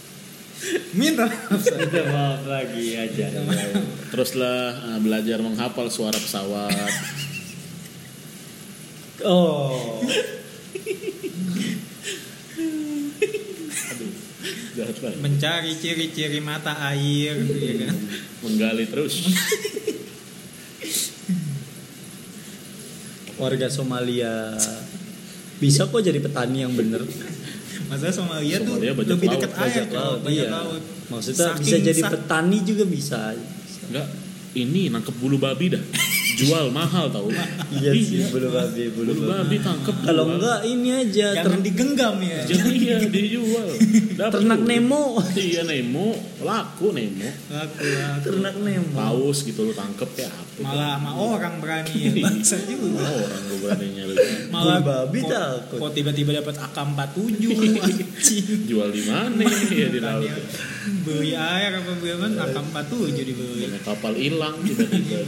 minta 0.93 1.25
maaf. 1.27 1.61
Minta 1.61 2.01
maaf 2.07 2.41
lagi 2.45 2.95
aja. 2.95 3.25
Teruslah 4.09 4.61
ah, 4.93 4.99
belajar 5.01 5.39
menghafal 5.41 5.87
suara 5.89 6.15
pesawat. 6.15 6.93
Oh, 9.23 10.03
Jahat 14.73 14.97
banget. 14.99 15.19
mencari 15.21 15.71
ciri-ciri 15.77 16.41
mata 16.41 16.73
air 16.91 17.37
ya 17.39 17.87
kan 17.87 17.95
Menggali 18.41 18.89
terus. 18.89 19.21
warga 23.37 23.67
Somalia 23.69 24.55
bisa 25.61 25.87
kok 25.87 26.03
jadi 26.03 26.19
petani 26.19 26.63
yang 26.67 26.73
bener. 26.75 27.03
Masa 27.87 28.09
Somalia, 28.09 28.57
tuh 28.61 28.75
Somalia 28.77 28.93
bajak 28.95 29.11
lebih 29.15 29.27
dekat 29.33 29.51
air 29.59 29.83
tuh 29.87 29.97
laut, 29.97 30.19
iya. 30.29 30.47
laut 30.49 30.81
Maksudnya 31.11 31.45
Saking 31.53 31.65
bisa 31.67 31.77
jadi 31.83 32.01
sak- 32.01 32.11
petani 32.15 32.57
juga 32.63 32.83
bisa. 32.87 33.19
Enggak. 33.91 34.07
Ini 34.53 34.81
nangkep 34.93 35.15
bulu 35.17 35.37
babi 35.37 35.73
dah. 35.73 35.83
Jual 36.35 36.65
mahal 36.69 37.07
tau. 37.07 37.29
Iya 37.71 37.91
sih, 37.93 38.25
bulu 38.27 38.49
babi, 38.49 38.89
bulu 38.89 39.11
Bulu 39.13 39.29
babi. 39.29 39.57
tangkep. 39.57 39.95
Kalau 40.01 40.25
enggak 40.27 40.59
ini 40.63 40.89
aja 40.91 41.27
jangan 41.35 41.57
ter- 41.57 41.63
digenggam 41.63 42.15
ya 42.19 42.39
Jangan 42.49 42.73
iya 42.73 42.95
dijual. 43.03 43.67
Dapat 44.13 44.33
ternak. 44.35 44.59
Nemo. 44.63 45.21
Iya 45.31 45.61
Nemo, 45.63 46.13
laku 46.39 46.89
Nemo. 46.91 47.29
laku 47.47 47.85
laku 47.85 48.21
ternak 48.23 48.55
Nemo. 48.57 48.93
Paus 48.93 49.41
gitu 49.41 49.61
lu 49.63 49.73
tangkep 49.73 50.09
ya 50.15 50.27
apa. 50.27 50.41
malah 50.59 50.95
sama 50.95 51.11
orang 51.13 51.57
berani 51.57 51.97
ya 51.97 52.11
bangsa 52.15 52.57
juga 52.63 53.01
Oh, 53.03 53.17
orang 53.19 53.41
gue 53.43 53.57
berani 53.59 53.87
nyari. 53.91 54.15
malah 54.49 54.77
Bulu 54.77 54.87
babi 54.87 55.19
kok- 55.19 55.29
takut. 55.29 55.77
kok 55.79 55.91
tiba-tiba 55.93 56.31
dapat 56.35 56.55
AK47 56.55 57.45
anjing 57.79 58.49
Jual 58.63 58.89
di 58.89 59.03
mana 59.03 59.41
ya 59.71 59.87
di 59.87 59.99
laut. 59.99 60.21
Tanya, 60.23 60.35
beli 61.03 61.31
air 61.31 61.71
apa 61.73 61.91
beli 61.93 62.11
apa 62.11 62.25
AK47 62.43 62.91
dibeli 63.19 63.65
Banyak 63.65 63.81
kapal 63.81 64.13
hilang 64.13 64.55
tiba-tiba. 64.61 65.19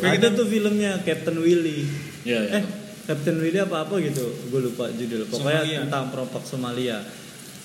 Iya, 0.00 0.06
iya, 0.06 0.12
itu. 0.12 0.20
Ada 0.20 0.28
tuh 0.32 0.46
filmnya 0.46 0.92
Captain 1.00 1.38
Willy. 1.38 1.78
Iya, 2.22 2.38
iya. 2.42 2.52
Eh, 2.56 2.64
Captain 3.02 3.36
Willy 3.36 3.58
apa 3.58 3.84
apa 3.84 3.94
gitu, 3.98 4.22
gue 4.46 4.60
lupa 4.62 4.88
judul. 4.88 5.26
Pokoknya 5.26 5.60
Somalia. 5.60 5.78
tentang 5.82 6.04
perompak 6.08 6.42
Somalia. 6.42 6.98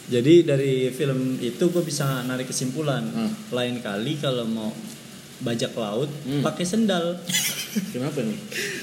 Jadi 0.06 0.34
dari 0.41 0.74
film 0.91 1.19
itu 1.39 1.63
gue 1.65 1.82
bisa 1.82 2.21
narik 2.24 2.48
kesimpulan. 2.48 3.04
Ah. 3.12 3.32
Lain 3.52 3.80
kali 3.80 4.15
kalau 4.15 4.45
mau 4.45 4.69
bajak 5.38 5.76
laut 5.76 6.08
Hmm. 6.24 6.39
pakai 6.41 6.63
sendal. 6.63 7.17
Kenapa 7.93 8.19
nih? 8.19 8.39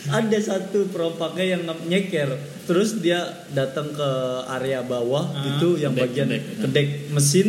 Ada 0.06 0.38
satu 0.42 0.84
perompaknya 0.86 1.56
yang 1.56 1.62
nyeker, 1.82 2.28
terus 2.62 2.98
dia 2.98 3.24
datang 3.48 3.88
ke 3.88 4.10
area 4.50 4.82
bawah 4.82 5.24
Ah. 5.26 5.40
gitu, 5.46 5.76
yang 5.76 5.92
Kedek, 5.92 6.04
bagian 6.04 6.28
kedek. 6.28 6.42
kedek, 6.60 6.88
mesin. 7.08 7.48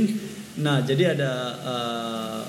Nah, 0.56 0.80
jadi 0.80 1.18
ada 1.18 1.32
eh, 1.60 2.42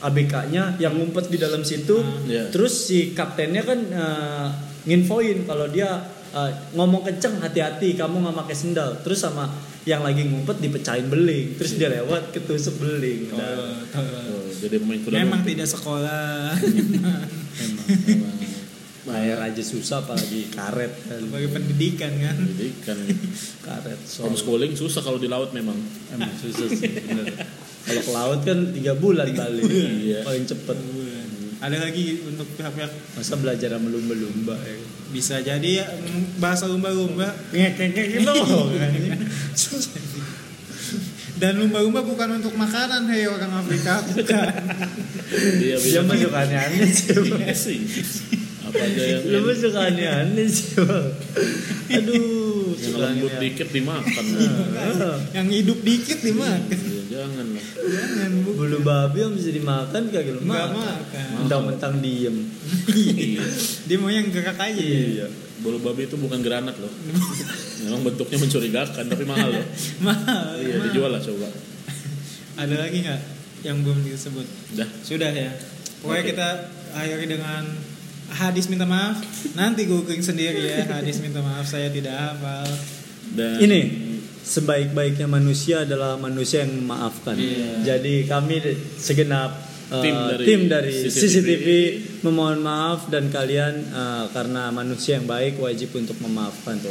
ABK-nya 0.00 0.80
yang 0.80 0.96
ngumpet 0.96 1.28
di 1.28 1.36
dalam 1.36 1.60
situ. 1.60 2.00
Ah. 2.00 2.24
Iya. 2.24 2.44
Terus 2.48 2.88
si 2.88 3.12
kaptennya 3.12 3.62
kan 3.62 3.78
eh, 3.78 4.48
nginfoin 4.88 5.44
kalau 5.44 5.68
dia 5.68 6.00
eh, 6.32 6.50
ngomong 6.74 7.04
kenceng 7.04 7.38
hati-hati 7.38 7.94
kamu 7.94 8.24
nggak 8.24 8.36
pakai 8.44 8.56
sendal. 8.56 8.96
Terus 9.04 9.20
sama 9.20 9.48
yang 9.84 10.04
lagi 10.04 10.24
ngumpet 10.28 10.60
dipecahin 10.60 11.08
beling. 11.08 11.56
Terus 11.56 11.76
dia 11.76 11.88
lewat 11.88 12.32
ketusuk 12.32 12.80
beling. 12.80 13.32
Nah, 13.32 13.40
Oh, 13.40 13.76
tahu. 13.88 14.04
Oh, 14.08 14.48
jadi 14.60 14.76
pemain 14.76 15.00
kuda 15.00 15.14
memang 15.24 15.40
tidak 15.40 15.68
sekolah 15.72 16.52
emang, 16.52 17.24
emang 18.04 18.36
bayar 19.00 19.40
aja 19.40 19.64
susah 19.64 20.04
apalagi 20.04 20.52
karet 20.52 20.92
kan. 21.08 21.16
sebagai 21.16 21.48
pendidikan 21.48 22.12
kan 22.20 22.36
pendidikan. 22.36 22.96
Karet. 23.64 23.98
Homeschooling 24.20 24.76
susah 24.76 25.00
kalau 25.00 25.16
di 25.16 25.26
laut 25.26 25.56
memang. 25.56 25.76
Emang 26.12 26.28
susah 26.36 26.68
sih 26.68 26.88
bener. 27.08 27.32
Kalau 27.80 28.02
ke 28.04 28.12
laut 28.12 28.40
kan 28.44 28.58
tiga 28.76 28.92
bulan 28.96 29.28
balik. 29.32 29.64
Iya. 29.68 30.20
Paling 30.24 30.44
cepet. 30.46 30.78
ada 31.60 31.76
lagi 31.76 32.24
untuk 32.24 32.48
pihak-pihak 32.56 32.88
Masa 33.20 33.36
belajar 33.36 33.68
sama 33.76 33.92
lumba-lumba 33.92 34.56
ya. 34.64 34.80
bisa 35.12 35.44
jadi 35.44 35.84
ya, 35.84 35.86
bahasa 36.40 36.64
lumba-lumba 36.64 37.36
gitu. 37.52 38.32
dan 41.40 41.56
lumba-lumba 41.60 42.00
bukan 42.00 42.40
untuk 42.40 42.56
makanan 42.56 43.08
hei 43.12 43.28
orang 43.28 43.60
Afrika 43.64 44.00
bukan 44.08 44.48
Dia 45.60 45.76
bisa 45.80 46.00
mah 46.04 46.16
suka 46.16 46.38
aneh-aneh 46.48 46.90
sih. 46.90 47.80
Iya. 47.80 48.04
Apa 48.66 48.82
aja 48.82 49.02
yang 49.02 49.22
Lu 49.40 49.50
suka 49.54 49.80
aneh-aneh 49.88 50.46
sih. 50.48 50.74
Aduh, 51.90 52.76
yang 52.76 52.94
lembut 52.98 53.34
dikit 53.40 53.68
dimakan. 53.70 54.24
Ah. 54.76 55.16
yang 55.34 55.48
hidup 55.48 55.78
dikit 55.80 56.18
Ya, 56.20 56.99
jangan 57.20 57.46
lah. 57.50 57.66
jangan 57.76 58.30
bu 58.40 58.50
Bulu 58.54 58.78
babi 58.80 59.18
yang 59.18 59.32
bisa 59.32 59.50
dimakan 59.50 60.02
kagak 60.06 60.32
lu 60.32 60.40
makan. 60.42 60.72
makan 60.74 61.28
Mentang-mentang 61.38 61.94
diem. 61.98 62.36
Iya. 62.88 63.44
dia 63.84 63.96
mau 63.96 64.08
yang 64.08 64.28
gerak 64.28 64.56
aja 64.56 64.80
Iya. 64.80 65.26
Bulu 65.58 65.76
babi 65.78 66.04
itu 66.04 66.16
bukan 66.16 66.40
granat 66.40 66.72
loh. 66.74 66.88
Memang 67.80 68.00
bentuknya 68.02 68.38
mencurigakan 68.38 69.04
tapi 69.06 69.24
mahal 69.24 69.52
loh. 69.52 69.66
mahal 70.00 70.56
Iya, 70.56 70.74
mahal. 70.74 70.84
dijual 70.86 71.10
lah 71.10 71.20
coba. 71.20 71.48
ada 72.56 72.74
lagi 72.78 73.00
nggak 73.00 73.20
yang 73.60 73.80
belum 73.80 74.00
disebut 74.02 74.44
Dah. 74.72 74.88
sudah 75.00 75.28
ya 75.30 75.52
pokoknya 75.98 76.22
Oke. 76.22 76.30
kita 76.30 76.48
akhiri 76.92 77.26
dengan 77.30 77.64
hadis 78.30 78.68
minta 78.68 78.84
maaf 78.84 79.20
nanti 79.52 79.84
googling 79.84 80.20
sendiri 80.20 80.64
ya 80.66 80.84
hadis 80.90 81.20
minta 81.20 81.40
maaf 81.40 81.64
saya 81.64 81.88
tidak 81.88 82.12
hafal 82.12 82.68
Dan 83.30 83.60
Ini 83.60 83.80
sebaik-baiknya 84.50 85.30
manusia 85.30 85.86
adalah 85.86 86.18
manusia 86.18 86.66
yang 86.66 86.74
memaafkan. 86.82 87.38
Iya. 87.38 87.94
Jadi 87.94 88.26
kami 88.26 88.58
segenap 88.98 89.54
uh, 89.94 90.02
Tim 90.02 90.16
dari 90.16 90.44
tim 90.46 90.60
dari 90.66 90.94
CCTV. 91.06 91.22
CCTV. 91.22 91.68
memohon 92.20 92.58
maaf 92.60 93.08
dan 93.08 93.30
kalian 93.30 93.94
uh, 93.94 94.26
karena 94.34 94.68
manusia 94.74 95.16
yang 95.16 95.24
baik 95.30 95.56
wajib 95.56 95.94
untuk 95.94 96.18
memaafkan. 96.18 96.82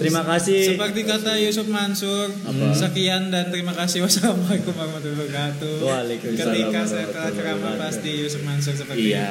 Terima 0.00 0.24
kasih. 0.24 0.74
seperti 0.74 1.04
kata 1.04 1.38
Yusuf 1.38 1.68
Mansur 1.68 2.32
Apa? 2.32 2.74
sekian 2.74 3.30
dan 3.30 3.52
terima 3.54 3.76
kasih 3.76 4.02
wassalamualaikum 4.02 4.74
warahmatullahi 4.74 5.22
wabarakatuh 5.22 5.74
Waalaikumsalam 5.86 6.54
ketika 6.58 6.80
saya 6.82 7.06
telah 7.14 7.30
ceramah 7.30 7.74
pasti 7.78 8.10
Yusuf 8.18 8.42
Mansur 8.42 8.74
seperti 8.74 9.14
Iya, 9.14 9.30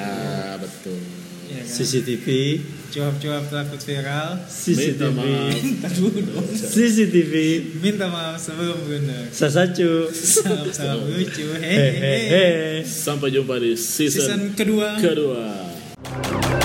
itu 0.56 0.64
betul. 0.64 1.21
Kan? 1.62 1.70
CCTV, 1.70 2.26
cuap-cuap 2.92 3.44
takut 3.48 3.82
viral. 3.86 4.30
Minta 4.42 5.08
CCTV, 5.08 5.16
maaf. 5.16 5.56
CCTV, 6.52 7.34
minta 7.80 8.06
maaf 8.10 8.38
sebelum 8.42 8.78
blunder 8.84 9.30
Sasacu, 9.32 10.10
salam 10.12 10.68
salam 10.74 11.06
lucu 11.08 11.46
hehehe. 11.58 12.02
hehehe 12.02 12.84
Sampai 12.86 13.32
jumpa 13.32 13.62
di 13.62 13.78
season, 13.78 14.22
season 14.22 14.42
kedua. 14.58 14.98
kedua. 15.00 16.61